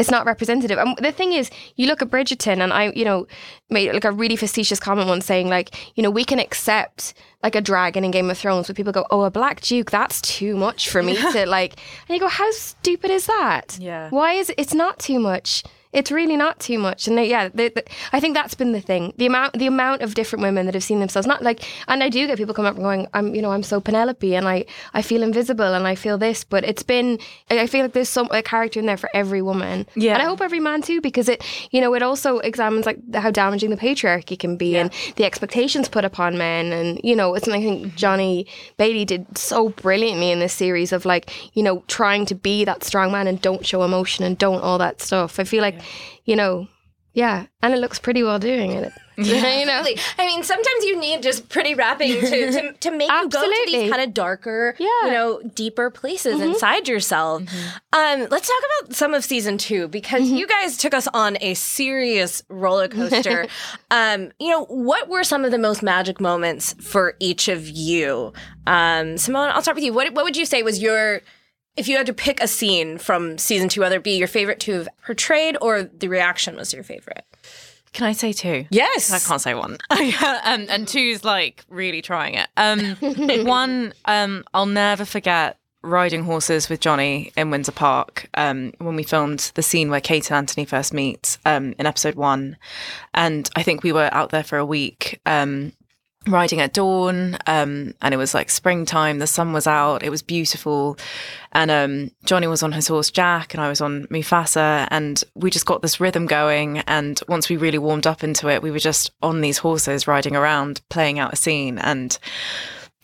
[0.01, 0.79] It's not representative.
[0.79, 3.27] And the thing is, you look at Bridgerton, and I, you know,
[3.69, 7.55] made like a really facetious comment once saying, like, you know, we can accept like
[7.55, 10.57] a dragon in Game of Thrones, but people go, oh, a black duke, that's too
[10.57, 11.75] much for me to like.
[12.09, 13.79] And you go, how stupid is that?
[13.81, 14.11] Yeah.
[14.11, 14.57] Why is it?
[14.59, 15.63] It's not too much.
[15.93, 17.09] It's really not too much.
[17.09, 17.83] And they, yeah, they, they,
[18.13, 19.13] I think that's been the thing.
[19.17, 22.09] The amount, the amount of different women that have seen themselves not like, and I
[22.09, 24.67] do get people come up and going, I'm, you know, I'm so Penelope, and I,
[24.95, 26.45] I feel invisible, and I feel this.
[26.45, 27.19] But it's been,
[27.51, 29.87] I feel like there's some a character in there for every woman.
[29.97, 32.99] Yeah, and I hope every man too, because it, you know, it also examines like
[33.15, 34.83] how damaging the patriarchy can be yeah.
[34.83, 39.05] and the expectations put upon men, and you know, it's something I think Johnny Bailey
[39.05, 43.11] did so brilliantly in this series of like, you know, trying to be that strong
[43.11, 45.41] man and don't show emotion and don't all that stuff.
[45.41, 45.80] I feel like
[46.25, 46.69] you know,
[47.13, 48.93] yeah, and it looks pretty well doing it.
[49.23, 49.85] Yeah, you know,
[50.19, 53.63] I mean, sometimes you need just pretty wrapping to, to, to make you go to
[53.67, 54.87] these kind of darker, yeah.
[55.05, 56.53] you know, deeper places mm-hmm.
[56.55, 57.43] inside yourself.
[57.43, 58.23] Mm-hmm.
[58.23, 60.37] Um, let's talk about some of season two because mm-hmm.
[60.37, 63.47] you guys took us on a serious roller coaster.
[63.91, 68.33] um, you know, what were some of the most magic moments for each of you?
[68.67, 69.93] Um, Simone, I'll start with you.
[69.93, 71.21] What what would you say was your
[71.81, 74.61] if you had to pick a scene from season two, whether it be your favorite
[74.61, 77.25] to have portrayed or the reaction was your favorite.
[77.95, 78.67] Can I say two?
[78.71, 79.11] Yes.
[79.11, 79.79] I can't say one.
[79.91, 79.99] um,
[80.69, 82.49] and two's like really trying it.
[82.59, 82.97] Um,
[83.47, 89.03] one, um, I'll never forget riding horses with Johnny in Windsor Park um, when we
[89.03, 92.59] filmed the scene where Kate and Anthony first meet um, in episode one.
[93.15, 95.19] And I think we were out there for a week.
[95.25, 95.73] Um,
[96.29, 100.21] riding at dawn um, and it was like springtime the sun was out it was
[100.21, 100.99] beautiful
[101.53, 105.51] and um, johnny was on his horse jack and i was on mufasa and we
[105.51, 108.79] just got this rhythm going and once we really warmed up into it we were
[108.79, 112.19] just on these horses riding around playing out a scene and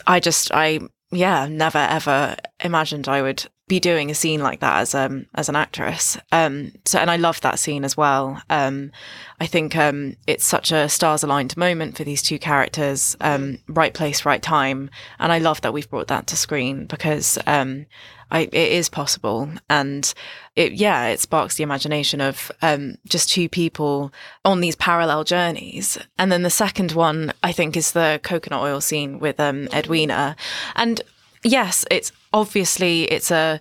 [0.07, 0.79] i just i
[1.11, 5.49] yeah never ever imagined i would be doing a scene like that as um as
[5.49, 6.17] an actress.
[6.33, 8.41] Um so and I love that scene as well.
[8.49, 8.93] Um
[9.41, 13.17] I think um it's such a stars aligned moment for these two characters.
[13.21, 14.91] Um right place, right time.
[15.19, 17.87] And I love that we've brought that to screen because um
[18.31, 20.13] I, it is possible and
[20.57, 24.13] it yeah it sparks the imagination of um, just two people
[24.45, 28.81] on these parallel journeys and then the second one i think is the coconut oil
[28.81, 30.35] scene with um, edwina
[30.75, 31.03] and
[31.47, 33.61] yes, it's obviously it's a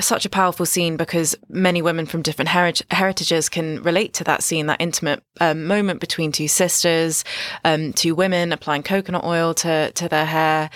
[0.00, 4.66] such a powerful scene because many women from different heritages can relate to that scene,
[4.66, 7.24] that intimate um, moment between two sisters,
[7.64, 10.70] um, two women applying coconut oil to to their hair.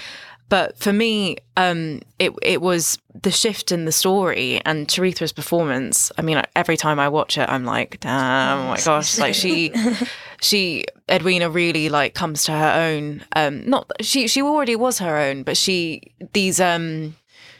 [0.49, 6.13] But for me, um, it it was the shift in the story and Charithra's performance.
[6.19, 9.73] I mean, every time I watch it, I'm like, damn, oh my gosh, like she,
[10.43, 13.25] she, Edwina really like comes to her own.
[13.35, 17.17] Um, not she, she already was her own, but she these um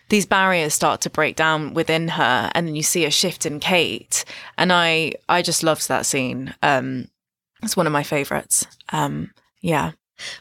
[0.09, 3.61] these barriers start to break down within her, and then you see a shift in
[3.61, 4.25] Kate,
[4.59, 6.55] and I I just loved that scene.
[6.63, 7.09] Um,
[7.63, 8.67] it's one of my favorites.
[8.91, 9.31] Um,
[9.61, 9.93] yeah.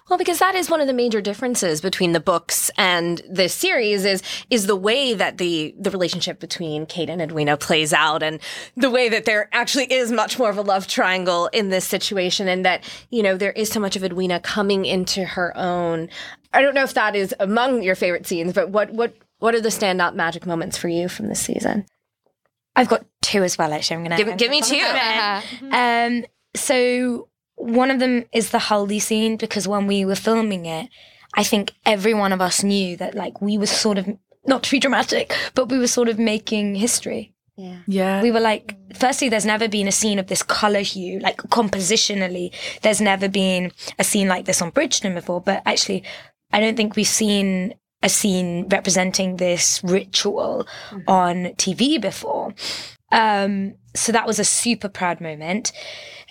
[0.09, 4.05] Well, because that is one of the major differences between the books and the series
[4.05, 8.39] is is the way that the the relationship between Kate and Edwina plays out, and
[8.75, 12.47] the way that there actually is much more of a love triangle in this situation,
[12.47, 16.09] and that you know there is so much of Edwina coming into her own.
[16.53, 19.61] I don't know if that is among your favorite scenes, but what what what are
[19.61, 21.85] the standout magic moments for you from this season?
[22.75, 23.73] I've got two as well.
[23.73, 24.81] Actually, I'm gonna give, give me two.
[25.71, 26.25] um,
[26.55, 27.27] so
[27.61, 30.89] one of them is the Haldi scene because when we were filming it,
[31.35, 34.09] I think every one of us knew that like we were sort of
[34.45, 37.33] not to be dramatic, but we were sort of making history.
[37.55, 37.77] Yeah.
[37.85, 38.21] Yeah.
[38.21, 42.51] We were like, firstly, there's never been a scene of this color hue, like compositionally,
[42.81, 45.41] there's never been a scene like this on Bridgerton before.
[45.41, 46.03] But actually,
[46.51, 51.07] I don't think we've seen a scene representing this ritual mm-hmm.
[51.07, 52.53] on TV before.
[53.11, 55.71] Um, so that was a super proud moment.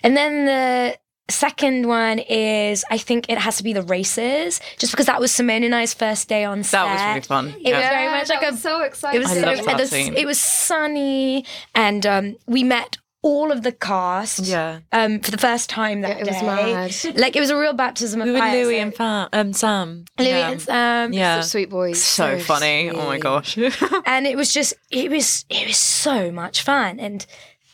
[0.03, 0.97] And then the
[1.31, 5.31] Second one is I think it has to be the races, just because that was
[5.31, 6.83] Simone and I's first day on set.
[6.83, 7.47] That was really fun.
[7.61, 7.77] It yeah.
[7.77, 9.21] was very much like a so exciting.
[9.21, 10.15] It was, I it, that scene.
[10.15, 14.39] it was sunny, and um, we met all of the cast.
[14.39, 14.79] Yeah.
[14.91, 16.31] Um, for the first time that yeah, it day.
[16.31, 17.19] was mad.
[17.19, 18.63] Like it was a real baptism of we fire.
[18.63, 20.05] Louis and Fa- um, Sam.
[20.17, 20.49] Louis yeah.
[20.49, 21.13] and Sam.
[21.13, 21.41] Yeah.
[21.41, 22.01] sweet boys.
[22.01, 22.89] So, so funny.
[22.89, 22.99] Sweet.
[22.99, 23.57] Oh my gosh.
[24.05, 27.25] and it was just it was it was so much fun and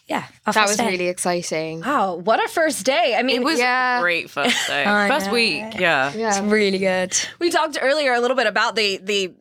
[0.07, 0.89] yeah, that was day.
[0.89, 1.81] really exciting.
[1.81, 3.15] Wow, what a first day!
[3.17, 3.99] I mean, it was yeah.
[3.99, 5.77] a great first day, first week.
[5.77, 7.17] Yeah, yeah, it's really good.
[7.39, 9.33] We talked earlier a little bit about the the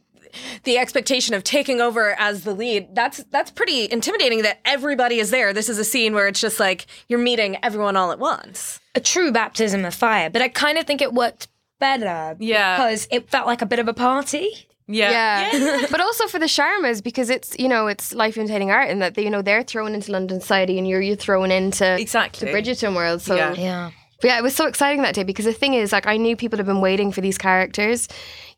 [0.64, 5.30] the expectation of taking over as the lead that's that's pretty intimidating that everybody is
[5.30, 8.78] there this is a scene where it's just like you're meeting everyone all at once
[8.94, 11.48] a true baptism of fire but i kind of think it worked
[11.78, 15.11] better yeah because it felt like a bit of a party yeah.
[15.11, 15.57] Yeah.
[15.57, 15.87] yeah.
[15.91, 19.14] but also for the Sharmas because it's, you know, it's life imitating art and that,
[19.14, 22.51] they, you know, they're thrown into London society and you're, you're thrown into exactly.
[22.51, 23.22] the Bridgerton world.
[23.22, 23.55] So yeah.
[23.55, 23.91] yeah.
[24.20, 26.37] But yeah, it was so exciting that day because the thing is, like, I knew
[26.37, 28.09] people had been waiting for these characters,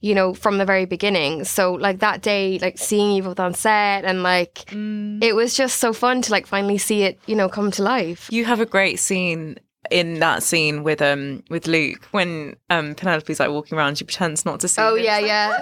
[0.00, 1.42] you know, from the very beginning.
[1.44, 5.22] So, like, that day, like, seeing you both on set and, like, mm.
[5.22, 8.28] it was just so fun to, like, finally see it, you know, come to life.
[8.30, 9.58] You have a great scene
[9.90, 14.44] in that scene with um with Luke when um Penelope's like walking around, she pretends
[14.44, 14.82] not to see.
[14.82, 15.58] Oh yeah, yeah.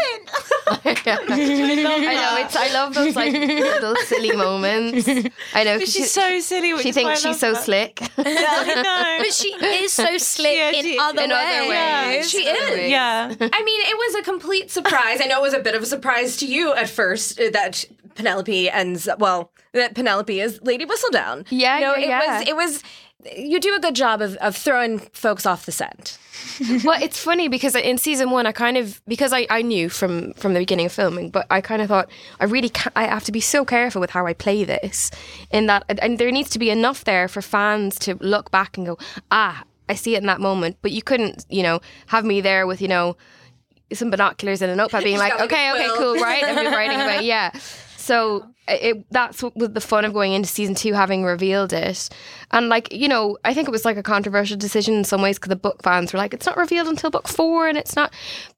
[0.85, 1.19] Like, yeah.
[1.29, 2.57] I, know it's.
[2.57, 5.09] I love those like little silly moments.
[5.55, 6.77] I know she's she, so silly.
[6.83, 8.01] She thinks she's so slick.
[8.01, 9.25] yeah, I know.
[9.25, 11.47] But she is so slick yeah, she, in, other, in ways.
[11.47, 12.31] other ways.
[12.31, 12.91] She is.
[12.91, 13.35] Yeah.
[13.41, 15.21] I mean, it was a complete surprise.
[15.21, 17.85] I know it was a bit of a surprise to you at first uh, that
[18.17, 21.47] Penelope ends well that Penelope is Lady Whistledown.
[21.51, 22.83] Yeah, you know, yeah, it was it was
[23.37, 26.19] you do a good job of, of throwing folks off the scent.
[26.85, 30.33] well, it's funny because in season one, I kind of because I, I knew from
[30.35, 32.09] from the beginning of filming, but I kind of thought
[32.41, 35.11] I really I have to be so careful with how I play this,
[35.51, 38.87] in that and there needs to be enough there for fans to look back and
[38.87, 38.99] go,
[39.31, 40.77] ah, I see it in that moment.
[40.83, 43.17] But you couldn't, you know, have me there with you know
[43.93, 47.51] some binoculars and a notepad, being like, okay, okay, cool, right, I'm writing about yeah.
[48.07, 52.09] So it, that's what was the fun of going into season two, having revealed it.
[52.53, 55.39] And like you know, I think it was like a controversial decision in some ways
[55.39, 58.13] because the book fans were like, it's not revealed until book four, and it's not.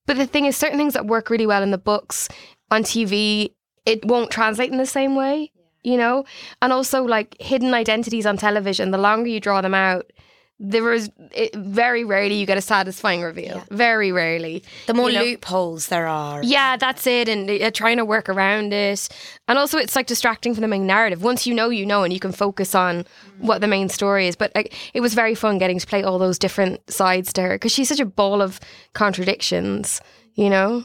[0.07, 2.29] But the thing is, certain things that work really well in the books
[2.71, 3.55] on TV,
[3.87, 5.51] it won't translate in the same way.
[5.83, 6.27] You know,
[6.61, 8.91] and also like hidden identities on television.
[8.91, 10.13] The longer you draw them out,
[10.61, 13.59] there is it, very rarely you get a satisfying reveal.
[13.59, 13.65] Yeah.
[13.71, 14.65] Very rarely.
[14.87, 15.25] The more you know?
[15.25, 16.43] loopholes there are.
[16.43, 17.29] Yeah, that's it.
[17.29, 19.09] And uh, trying to work around it.
[19.47, 21.23] And also, it's like distracting from the main narrative.
[21.23, 23.07] Once you know, you know, and you can focus on
[23.39, 24.35] what the main story is.
[24.35, 27.55] But like, it was very fun getting to play all those different sides to her
[27.55, 28.59] because she's such a ball of
[28.95, 30.01] contradictions,
[30.35, 30.85] you know?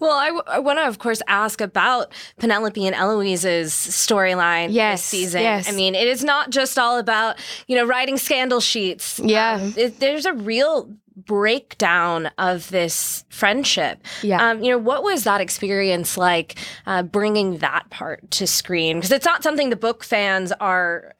[0.00, 5.00] Well, I, w- I want to, of course, ask about Penelope and Eloise's storyline yes,
[5.00, 5.42] this season.
[5.42, 5.68] Yes.
[5.68, 9.20] I mean, it is not just all about, you know, writing scandal sheets.
[9.22, 9.58] Yeah.
[9.60, 14.02] Um, it, there's a real breakdown of this friendship.
[14.22, 14.50] Yeah.
[14.50, 16.56] Um, you know, what was that experience like
[16.86, 18.96] uh, bringing that part to screen?
[18.98, 21.14] Because it's not something the book fans are,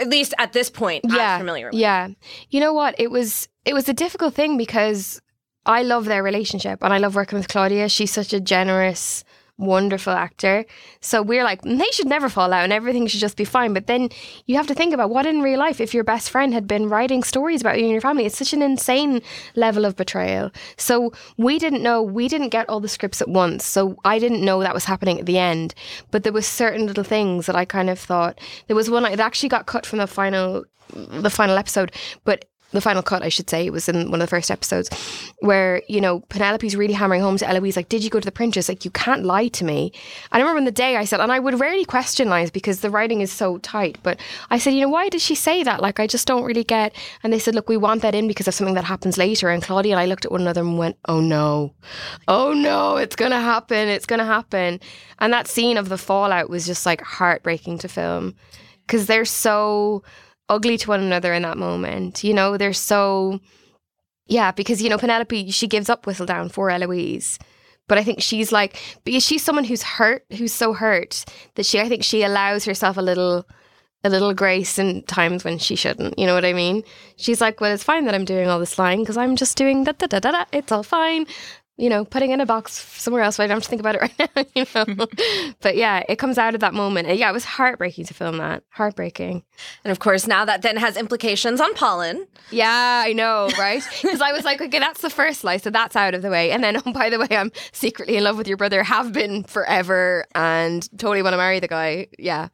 [0.00, 1.36] at least at this point, yeah.
[1.38, 1.74] familiar with.
[1.74, 2.08] Yeah.
[2.50, 2.94] You know what?
[2.98, 5.20] It was it was a difficult thing because
[5.66, 7.88] I love their relationship and I love working with Claudia.
[7.88, 9.24] She's such a generous,
[9.56, 10.66] wonderful actor.
[11.00, 13.72] So we're like, they should never fall out and everything should just be fine.
[13.72, 14.10] But then
[14.46, 16.88] you have to think about what in real life if your best friend had been
[16.88, 18.26] writing stories about you and your family.
[18.26, 19.22] It's such an insane
[19.54, 20.50] level of betrayal.
[20.76, 23.64] So we didn't know, we didn't get all the scripts at once.
[23.64, 25.74] So I didn't know that was happening at the end.
[26.10, 29.20] But there was certain little things that I kind of thought there was one it
[29.20, 31.92] actually got cut from the final the final episode,
[32.24, 32.44] but
[32.74, 34.90] the final cut, I should say, it was in one of the first episodes,
[35.40, 38.32] where, you know, Penelope's really hammering home to Eloise, like, did you go to the
[38.32, 38.68] printers?
[38.68, 39.92] Like, you can't lie to me.
[40.32, 42.80] And I remember in the day I said, and I would rarely question lines because
[42.80, 44.18] the writing is so tight, but
[44.50, 45.80] I said, you know, why did she say that?
[45.80, 46.94] Like, I just don't really get.
[47.22, 49.48] And they said, look, we want that in because of something that happens later.
[49.48, 51.74] And Claudia and I looked at one another and went, oh no,
[52.28, 53.88] oh no, it's going to happen.
[53.88, 54.80] It's going to happen.
[55.18, 58.34] And that scene of the fallout was just like heartbreaking to film
[58.86, 60.02] because they're so
[60.48, 62.24] ugly to one another in that moment.
[62.24, 63.40] You know, they're so
[64.26, 67.38] yeah, because you know Penelope she gives up Whistledown for Eloise.
[67.86, 71.24] But I think she's like because she's someone who's hurt, who's so hurt
[71.54, 73.46] that she I think she allows herself a little
[74.02, 76.18] a little grace in times when she shouldn't.
[76.18, 76.82] You know what I mean?
[77.16, 79.84] She's like, well, it's fine that I'm doing all this lying because I'm just doing
[79.84, 80.44] da da da da da.
[80.52, 81.26] It's all fine
[81.76, 83.36] you know, putting in a box somewhere else.
[83.36, 85.06] So I don't have to think about it right now, you know.
[85.60, 87.08] but yeah, it comes out of that moment.
[87.08, 88.62] And yeah, it was heartbreaking to film that.
[88.70, 89.42] Heartbreaking.
[89.82, 92.26] And of course, now that then has implications on Polin.
[92.50, 93.82] Yeah, I know, right?
[94.02, 96.52] Because I was like, okay, that's the first slice, so that's out of the way.
[96.52, 99.42] And then, oh, by the way, I'm secretly in love with your brother, have been
[99.42, 102.06] forever, and totally want to marry the guy.
[102.18, 102.48] Yeah.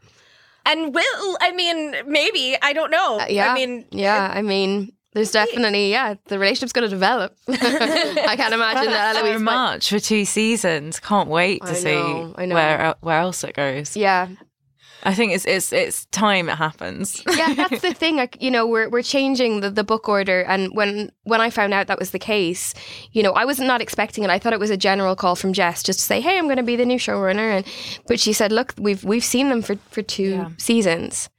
[0.65, 3.21] And will, I mean, maybe, I don't know.
[3.21, 3.53] Uh, yeah.
[3.53, 7.37] I mean, yeah, I mean, there's definitely, yeah, the relationship's going to develop.
[7.49, 9.39] I can't imagine that Eloise.
[9.39, 11.01] So much for two seasons.
[11.01, 13.97] Can't wait to I see know, where uh, where else it goes.
[13.97, 14.29] Yeah,
[15.03, 17.23] I think it's it's it's time it happens.
[17.37, 18.17] yeah, that's the thing.
[18.17, 21.73] Like, you know, we're we're changing the, the book order, and when when I found
[21.73, 22.75] out that was the case,
[23.13, 24.31] you know, I was not expecting it.
[24.31, 26.57] I thought it was a general call from Jess just to say, "Hey, I'm going
[26.57, 27.67] to be the new showrunner," and
[28.07, 30.51] but she said, "Look, we've we've seen them for for two yeah.
[30.59, 31.31] seasons."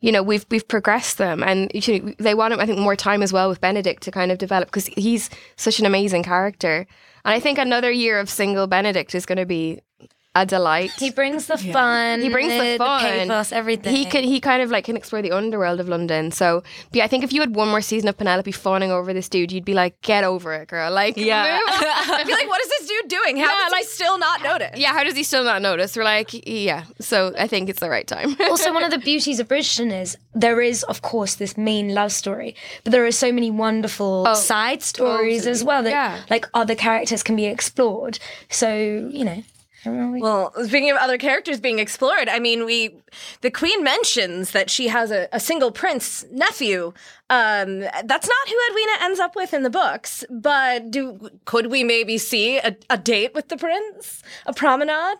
[0.00, 1.42] You know we've we've progressed them.
[1.42, 4.32] And you know, they want I think more time as well with Benedict to kind
[4.32, 6.86] of develop because he's such an amazing character.
[7.24, 9.80] And I think another year of single Benedict is going to be
[10.34, 10.92] a delight.
[10.92, 12.20] He brings the fun.
[12.20, 13.94] He brings the fun, the pathos, everything.
[13.94, 14.22] He could.
[14.22, 16.30] He kind of like can explore the underworld of London.
[16.30, 19.12] So, but yeah, I think if you had one more season of Penelope fawning over
[19.12, 21.58] this dude, you'd be like, "Get over it, girl!" Like, yeah.
[21.68, 23.36] I'd be like, "What is this dude doing?
[23.38, 25.96] How yeah, does like, he still not notice?" Yeah, how does he still not notice?
[25.96, 26.84] We're like, yeah.
[27.00, 28.36] So I think it's the right time.
[28.48, 32.12] also, one of the beauties of Bridgerton is there is, of course, this main love
[32.12, 32.54] story,
[32.84, 35.50] but there are so many wonderful oh, side stories totally.
[35.50, 36.20] as well that, yeah.
[36.30, 38.20] like, other characters can be explored.
[38.48, 38.72] So
[39.10, 39.42] you know.
[40.20, 43.00] Well, speaking of other characters being explored, I mean, we
[43.40, 46.92] the queen mentions that she has a, a single prince nephew.
[47.30, 51.84] Um, that's not who Edwina ends up with in the books, but do could we
[51.84, 55.18] maybe see a, a date with the prince, a promenade?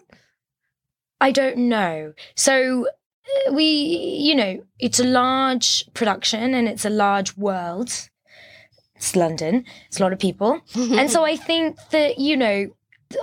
[1.21, 2.13] I don't know.
[2.35, 8.09] So uh, we, you know, it's a large production and it's a large world.
[8.95, 9.65] It's London.
[9.87, 12.69] It's a lot of people, and so I think that you know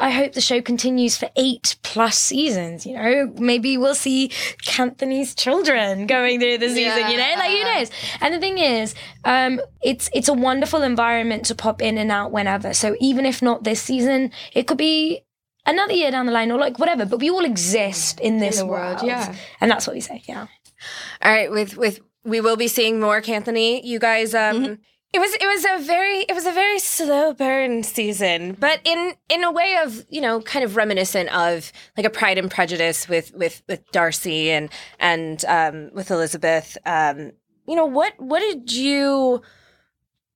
[0.02, 2.86] I hope the show continues for eight plus seasons.
[2.86, 4.32] You know, maybe we'll see
[4.78, 7.00] Anthony's children going through the season.
[7.00, 7.10] Yeah.
[7.10, 7.92] You know, like who knows?
[8.20, 12.32] And the thing is, um, it's it's a wonderful environment to pop in and out
[12.32, 12.74] whenever.
[12.74, 15.22] So even if not this season, it could be
[15.66, 17.06] another year down the line or like whatever.
[17.06, 19.36] But we all exist in this in world, world, yeah.
[19.62, 20.22] And that's what we say.
[20.28, 20.48] Yeah.
[21.22, 21.50] All right.
[21.50, 23.86] With with we will be seeing more Anthony.
[23.88, 24.36] You guys.
[24.36, 24.74] Um, mm-hmm
[25.14, 29.14] it was it was a very it was a very slow burn season, but in
[29.30, 33.08] in a way of you know kind of reminiscent of like a Pride and Prejudice
[33.08, 36.78] with with with Darcy and and um, with Elizabeth.
[36.86, 37.32] Um,
[37.68, 39.41] you know what what did you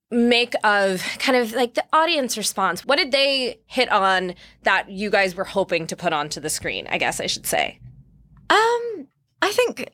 [0.10, 2.86] make of kind of like the audience response?
[2.86, 6.88] What did they hit on that you guys were hoping to put onto the screen?
[6.90, 7.80] I guess I should say.
[8.50, 9.08] Um,
[9.42, 9.92] I think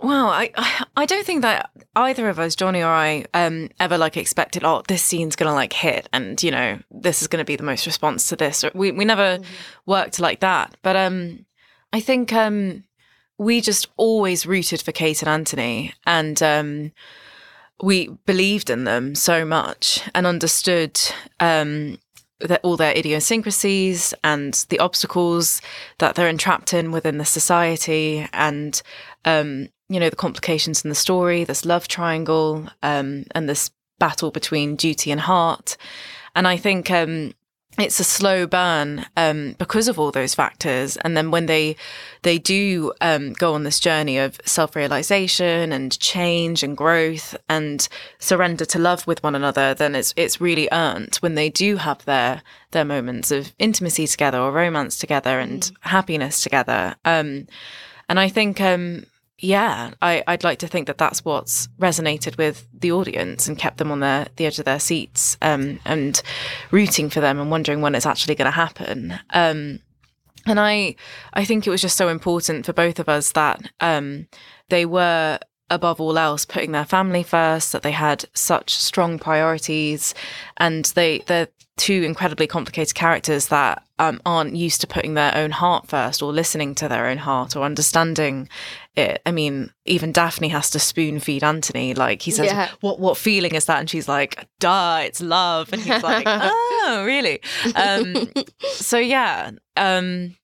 [0.00, 0.52] Wow, I
[0.96, 4.62] I don't think that either of us, Johnny or I, um, ever like expected.
[4.64, 7.84] Oh, this scene's gonna like hit, and you know, this is gonna be the most
[7.84, 8.64] response to this.
[8.74, 9.50] We we never mm-hmm.
[9.86, 10.76] worked like that.
[10.82, 11.46] But um,
[11.92, 12.84] I think um,
[13.38, 16.92] we just always rooted for Kate and Anthony, and um,
[17.82, 21.00] we believed in them so much and understood
[21.40, 21.98] um
[22.40, 25.60] that all their idiosyncrasies and the obstacles
[25.98, 28.80] that they're entrapped in within the society and
[29.24, 34.30] um, you know the complications in the story this love triangle um, and this battle
[34.30, 35.76] between duty and heart.
[36.34, 37.32] And i think um,
[37.78, 40.96] it's a slow burn um, because of all those factors.
[40.98, 41.76] And then when they
[42.22, 48.64] they do um, go on this journey of self-realization and change and growth and surrender
[48.66, 52.42] to love with one another then it's it's really earned when they do have their
[52.72, 55.72] their moments of intimacy together or romance together and mm.
[55.82, 56.96] happiness together.
[57.04, 57.46] Um,
[58.08, 59.04] and i think um,
[59.38, 63.78] yeah, I, would like to think that that's what's resonated with the audience and kept
[63.78, 66.20] them on their, the edge of their seats um, and
[66.72, 69.18] rooting for them and wondering when it's actually going to happen.
[69.30, 69.78] Um,
[70.46, 70.96] and I,
[71.34, 74.26] I think it was just so important for both of us that um,
[74.70, 75.38] they were
[75.70, 80.14] above all else putting their family first that they had such strong priorities
[80.56, 81.48] and they they're
[81.78, 86.32] two incredibly complicated characters that um, aren't used to putting their own heart first or
[86.32, 88.48] listening to their own heart or understanding
[88.96, 89.22] it.
[89.24, 91.94] I mean, even Daphne has to spoon feed Anthony.
[91.94, 92.70] Like he says, yeah.
[92.80, 97.02] "What what feeling is that?" And she's like, "Duh, it's love." And he's like, "Oh,
[97.06, 97.40] really?"
[97.74, 98.30] Um,
[98.72, 100.36] so yeah, um,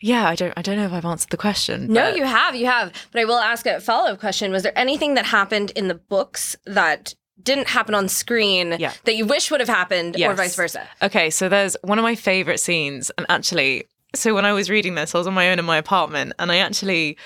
[0.00, 1.92] yeah, I don't I don't know if I've answered the question.
[1.92, 2.92] No, you have, you have.
[3.12, 4.50] But I will ask a follow-up question.
[4.50, 8.92] Was there anything that happened in the books that didn't happen on screen yeah.
[9.04, 10.30] that you wish would have happened yes.
[10.30, 10.88] or vice versa?
[11.02, 13.84] Okay, so there's one of my favorite scenes and actually
[14.14, 16.50] so when I was reading this, I was on my own in my apartment and
[16.50, 17.16] I actually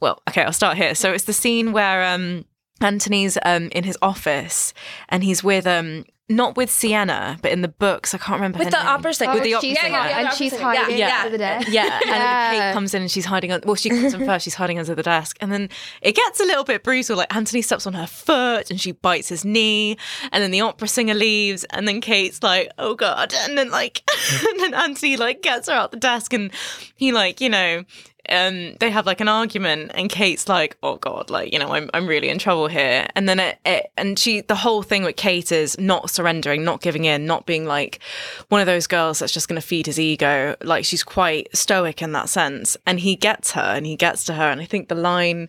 [0.00, 0.94] well, okay, I'll start here.
[0.94, 2.44] So it's the scene where um
[2.80, 4.72] Anthony's um, in his office
[5.08, 8.70] and he's with um, not with Sienna, but in the books, I can't remember with
[8.70, 8.86] the name.
[8.86, 9.32] opera singer.
[9.32, 11.68] Oh, with the opera singer, yeah, yeah, and she's hiding yeah, under the desk.
[11.70, 13.50] Yeah, and Kate comes in and she's hiding.
[13.50, 13.66] Under.
[13.66, 14.44] Well, she comes in first.
[14.44, 15.68] She's hiding under the desk, and then
[16.00, 17.16] it gets a little bit brutal.
[17.16, 19.96] Like Anthony steps on her foot and she bites his knee,
[20.30, 24.02] and then the opera singer leaves, and then Kate's like, "Oh God!" And then like,
[24.48, 26.52] and then Anthony like gets her out the desk, and
[26.94, 27.84] he like you know
[28.28, 31.90] um, they have like an argument, and Kate's like, "Oh God, like you know, I'm
[31.94, 35.16] I'm really in trouble here." And then it, it, and she, the whole thing with
[35.16, 38.00] Kate is not surrendering, not giving in, not being like
[38.48, 40.56] one of those girls that's just going to feed his ego.
[40.62, 44.34] Like she's quite stoic in that sense, and he gets her, and he gets to
[44.34, 45.48] her, and I think the line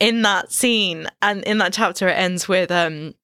[0.00, 3.14] in that scene and in that chapter it ends with um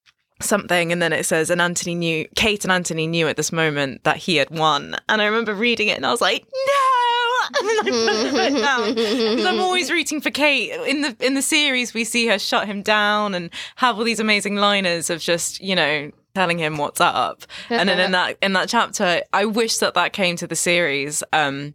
[0.41, 4.03] something and then it says and Anthony knew Kate and Anthony knew at this moment
[4.05, 7.24] that he had won and I remember reading it and I was like no
[7.61, 10.73] and I put it down because I'm always rooting for Kate.
[10.89, 14.21] In the in the series, we see her shut him down and have all these
[14.21, 17.45] amazing liners of just you know telling him what's up.
[17.71, 21.23] and then in that in that chapter, I wish that that came to the series.
[21.33, 21.75] Um,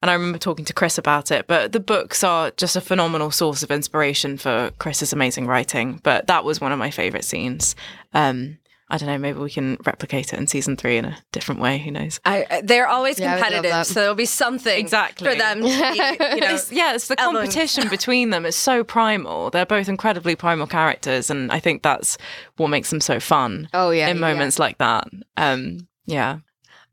[0.00, 1.48] And I remember talking to Chris about it.
[1.48, 5.98] But the books are just a phenomenal source of inspiration for Chris's amazing writing.
[6.04, 7.74] But that was one of my favorite scenes.
[8.14, 8.58] Um,
[8.90, 9.18] I don't know.
[9.18, 11.78] Maybe we can replicate it in season three in a different way.
[11.78, 12.20] Who knows?
[12.24, 15.60] I, they're always yeah, competitive, so there'll be something exactly for them.
[15.60, 15.68] To be,
[16.34, 18.46] you know, it's, yeah, it's the competition between them.
[18.46, 19.50] It's so primal.
[19.50, 22.16] They're both incredibly primal characters, and I think that's
[22.56, 23.68] what makes them so fun.
[23.74, 24.62] Oh yeah, in moments yeah.
[24.62, 25.08] like that.
[25.36, 26.38] Um, yeah.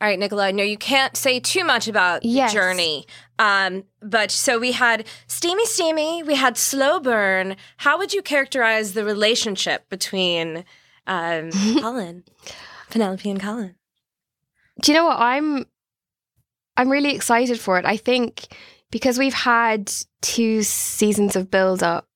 [0.01, 2.51] All right, Nicola, I know you can't say too much about yes.
[2.51, 3.05] the journey.
[3.39, 7.55] Um, but so we had steamy, steamy, we had slow burn.
[7.77, 10.65] How would you characterize the relationship between
[11.07, 11.51] um,
[11.81, 12.23] Colin,
[12.89, 13.75] Penelope and Colin.
[14.81, 15.65] Do you know what I'm?
[16.77, 17.85] I'm really excited for it.
[17.85, 18.47] I think
[18.91, 19.91] because we've had
[20.21, 22.07] two seasons of build up,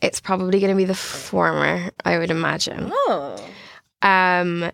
[0.00, 1.90] it's probably going to be the former.
[2.04, 2.90] I would imagine.
[2.92, 3.44] Oh.
[4.02, 4.70] Um,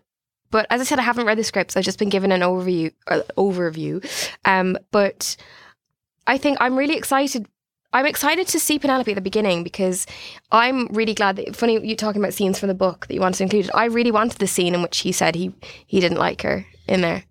[0.51, 1.77] but as I said, I haven't read the scripts.
[1.77, 2.93] I've just been given an overview.
[3.07, 4.05] Uh, overview.
[4.45, 5.37] Um, but
[6.27, 7.47] I think I'm really excited
[7.93, 10.07] I'm excited to see Penelope at the beginning because
[10.53, 13.39] I'm really glad that funny you talking about scenes from the book that you wanted
[13.39, 13.71] to include.
[13.75, 15.53] I really wanted the scene in which he said he
[15.87, 17.25] he didn't like her in there.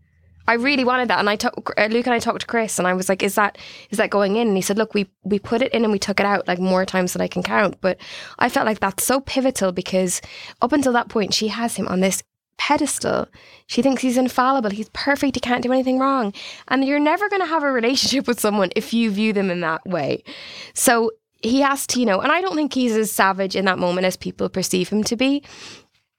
[0.49, 2.88] I really wanted that, and I talked uh, Luke and I talked to Chris, and
[2.88, 3.57] I was like, "Is that
[3.91, 5.99] is that going in?" And he said, "Look, we we put it in and we
[5.99, 7.97] took it out like more times than I can count." But
[8.39, 10.22] I felt like that's so pivotal because
[10.62, 12.24] up until that point, she has him on this
[12.60, 13.28] pedestal.
[13.66, 14.70] She thinks he's infallible.
[14.70, 15.36] He's perfect.
[15.36, 16.34] He can't do anything wrong.
[16.68, 19.62] And you're never going to have a relationship with someone if you view them in
[19.62, 20.24] that way.
[20.76, 23.80] So he has to, you know, and I don't think he's as savage in that
[23.80, 25.41] moment as people perceive him to be.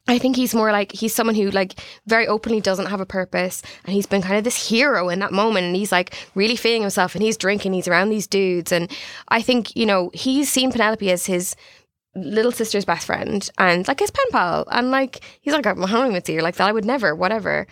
[0.09, 3.62] I think he's more like he's someone who like very openly doesn't have a purpose
[3.84, 6.80] and he's been kind of this hero in that moment and he's like really feeling
[6.80, 8.91] himself and he's drinking he's around these dudes and
[9.28, 11.55] I think you know he's seen Penelope as his
[12.15, 14.67] little sister's best friend and like his pen pal.
[14.71, 16.41] And like, he's like, I'm home with you.
[16.41, 17.67] Like, that I would never, whatever.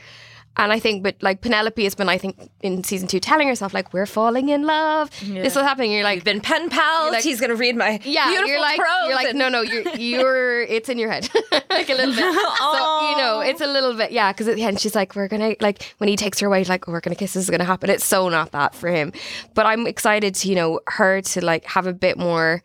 [0.59, 3.73] And I think, but like Penelope has been, I think, in season two, telling herself
[3.73, 5.43] like, "We're falling in love." Yeah.
[5.43, 5.93] This is happening.
[5.93, 7.13] You're like, You've been pen pals.
[7.13, 8.33] Like, He's gonna read my yeah.
[8.33, 10.63] You're like, you're like, no, no, you're, you're.
[10.63, 11.29] It's in your head,
[11.71, 12.35] like a little bit.
[12.59, 14.33] so you know, it's a little bit, yeah.
[14.33, 16.89] Because at the end, she's like, "We're gonna like when he takes her away, like,
[16.89, 17.35] oh, we're gonna kiss.
[17.35, 19.13] This is gonna happen." It's so not that for him,
[19.55, 22.65] but I'm excited to you know her to like have a bit more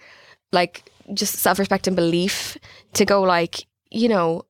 [0.52, 2.58] like just self respect and belief
[2.94, 4.46] to go like, you know,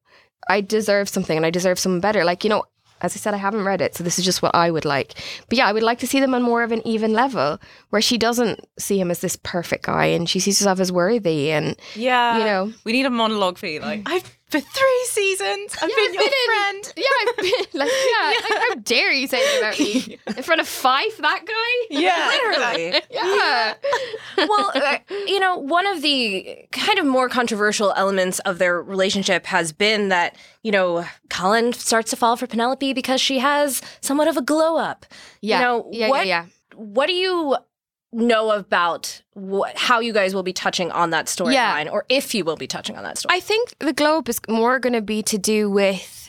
[0.50, 2.24] I deserve something and I deserve something better.
[2.24, 2.64] Like, you know,
[3.02, 5.16] as I said, I haven't read it, so this is just what I would like.
[5.50, 8.02] But yeah, I would like to see them on more of an even level where
[8.02, 11.76] she doesn't see him as this perfect guy and she sees herself as worthy and
[11.96, 13.82] yeah, you know, we need a monologue for you.
[13.82, 15.76] Like I've for three seasons.
[15.82, 16.94] I've yeah, been your been friend.
[16.96, 18.28] In, yeah, I've been like, yeah.
[18.28, 22.00] Like, how dare you say it about me in front of Fife, that guy?
[22.00, 23.02] Yeah, literally.
[23.10, 23.74] yeah.
[24.38, 29.48] well, uh, you know, one of the kind of more controversial elements of their relationship
[29.48, 34.28] has been that you know Colin starts to fall for Penelope because she has somewhat
[34.28, 35.08] of a glow up.
[35.42, 35.58] Yeah.
[35.58, 36.76] You know, yeah, what, yeah, yeah.
[36.76, 37.58] What do you
[38.14, 39.22] know about
[39.76, 41.90] how you guys will be touching on that storyline yeah.
[41.92, 43.36] or if you will be touching on that story.
[43.36, 46.23] I think the globe is more going to be to do with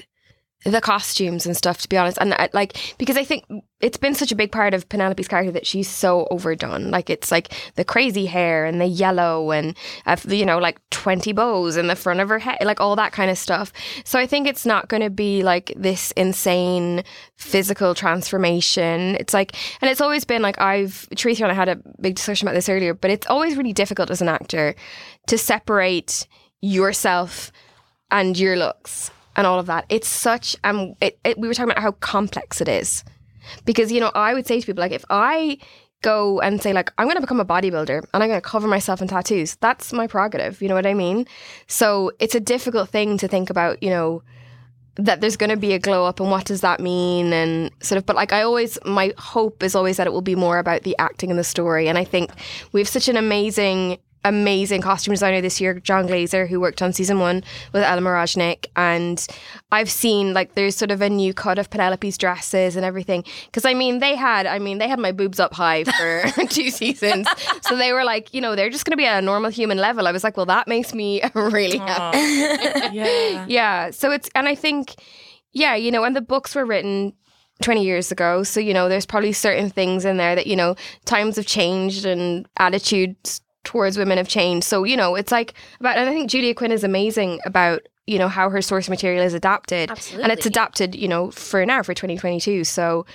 [0.64, 2.18] the costumes and stuff to be honest.
[2.20, 3.44] And I, like because i think
[3.80, 6.90] it's been such a big part of penelope's character that she's so overdone.
[6.90, 11.32] Like it's like the crazy hair and the yellow and uh, you know like 20
[11.32, 13.72] bows in the front of her head like all that kind of stuff.
[14.04, 17.04] So i think it's not going to be like this insane
[17.36, 19.16] physical transformation.
[19.20, 22.48] It's like and it's always been like i've Teresa and i had a big discussion
[22.48, 24.74] about this earlier but it's always really difficult as an actor
[25.26, 26.26] to separate
[26.60, 27.52] yourself
[28.10, 29.84] and your looks and all of that.
[29.88, 33.04] It's such um it, it, we were talking about how complex it is.
[33.64, 35.58] Because you know, I would say to people like if I
[36.02, 38.68] go and say like I'm going to become a bodybuilder and I'm going to cover
[38.68, 41.26] myself in tattoos, that's my prerogative, you know what I mean?
[41.66, 44.22] So it's a difficult thing to think about, you know,
[44.96, 47.96] that there's going to be a glow up and what does that mean and sort
[47.96, 50.82] of but like I always my hope is always that it will be more about
[50.82, 52.30] the acting and the story and I think
[52.70, 56.92] we have such an amazing amazing costume designer this year, John Glaser, who worked on
[56.92, 58.66] season one with Ellen Mirojnick.
[58.74, 59.24] And
[59.70, 63.24] I've seen like there's sort of a new cut of Penelope's dresses and everything.
[63.46, 66.70] Because I mean, they had, I mean, they had my boobs up high for two
[66.70, 67.28] seasons.
[67.62, 69.78] So they were like, you know, they're just going to be at a normal human
[69.78, 70.08] level.
[70.08, 72.18] I was like, well, that makes me really happy.
[72.94, 73.44] yeah.
[73.46, 73.90] yeah.
[73.90, 74.94] So it's, and I think,
[75.52, 77.12] yeah, you know, and the books were written
[77.62, 78.42] 20 years ago.
[78.42, 82.04] So, you know, there's probably certain things in there that, you know, times have changed
[82.04, 84.66] and attitudes towards women have changed.
[84.66, 88.18] So, you know, it's like about, and I think Julia Quinn is amazing about you
[88.18, 90.24] know how her source material is adapted Absolutely.
[90.24, 93.06] and it's adapted you know for now for 2022 so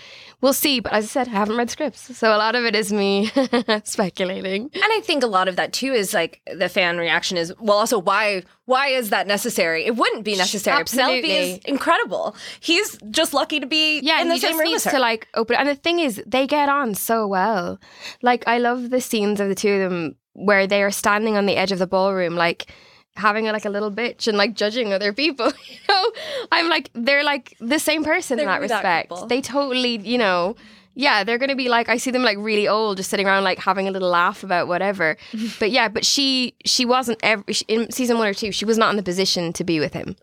[0.42, 2.76] we'll see but as i said i haven't read scripts so a lot of it
[2.76, 3.28] is me
[3.84, 4.63] speculating.
[4.74, 7.78] And i think a lot of that too is like the fan reaction is well
[7.78, 9.84] also why why is that necessary?
[9.88, 10.80] It wouldn't be necessary.
[10.80, 11.22] Absolutely.
[11.24, 12.36] Penelope is incredible.
[12.59, 14.92] He's just lucky to be yeah in the he same room as her.
[14.92, 17.80] to like open and the thing is they get on so well.
[18.22, 21.47] Like i love the scenes of the two of them where they are standing on
[21.47, 22.72] the edge of the ballroom like
[23.20, 26.12] having a, like a little bitch and like judging other people you know?
[26.51, 29.09] I'm like they're like the same person They're in that respect.
[29.09, 29.28] people.
[29.28, 30.55] they totally you know
[30.96, 33.59] yeah they're gonna be like i see them like really old just sitting around like
[33.59, 35.17] having a little laugh about whatever.
[35.59, 38.89] But yeah but she she wasn't ever in season one or two she was not
[38.89, 40.16] in the position to be with him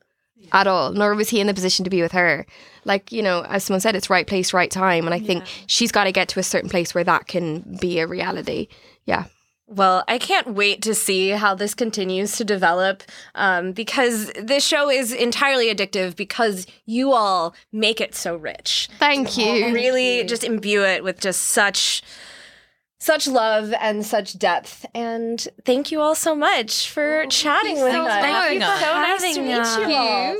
[0.52, 2.44] at all nor was he in the position to be with her.
[2.84, 5.92] Like you know as someone said it's right place right time and i think she's
[5.92, 8.68] got to get to a certain place where that can be a reality.
[9.06, 9.24] Yeah
[9.68, 13.02] Well, I can't wait to see how this continues to develop
[13.34, 18.88] um, because this show is entirely addictive because you all make it so rich.
[19.00, 19.74] Thank you.
[19.74, 22.02] Really just imbue it with just such
[22.98, 24.86] such love and such depth.
[24.94, 28.22] And thank you all so much for chatting with so us.
[28.22, 29.78] much It's for so nice to meet us.
[29.78, 30.36] you all.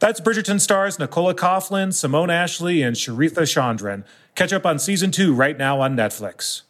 [0.00, 4.04] That's Bridgerton stars Nicola Coughlan, Simone Ashley, and Charithra Chandran.
[4.36, 6.62] Catch up on season two right now on Netflix.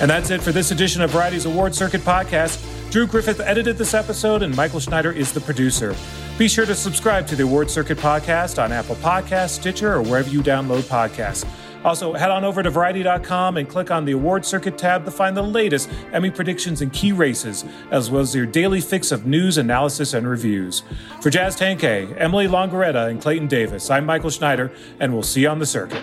[0.00, 2.62] And that's it for this edition of Variety's Award Circuit podcast.
[2.92, 5.94] Drew Griffith edited this episode, and Michael Schneider is the producer.
[6.38, 10.30] Be sure to subscribe to the Award Circuit podcast on Apple Podcasts, Stitcher, or wherever
[10.30, 11.44] you download podcasts.
[11.84, 15.36] Also, head on over to Variety.com and click on the Award Circuit tab to find
[15.36, 19.58] the latest Emmy predictions and key races, as well as your daily fix of news,
[19.58, 20.84] analysis, and reviews.
[21.20, 24.70] For Jazz Tangcay, Emily Longeretta, and Clayton Davis, I'm Michael Schneider,
[25.00, 26.02] and we'll see you on the circuit.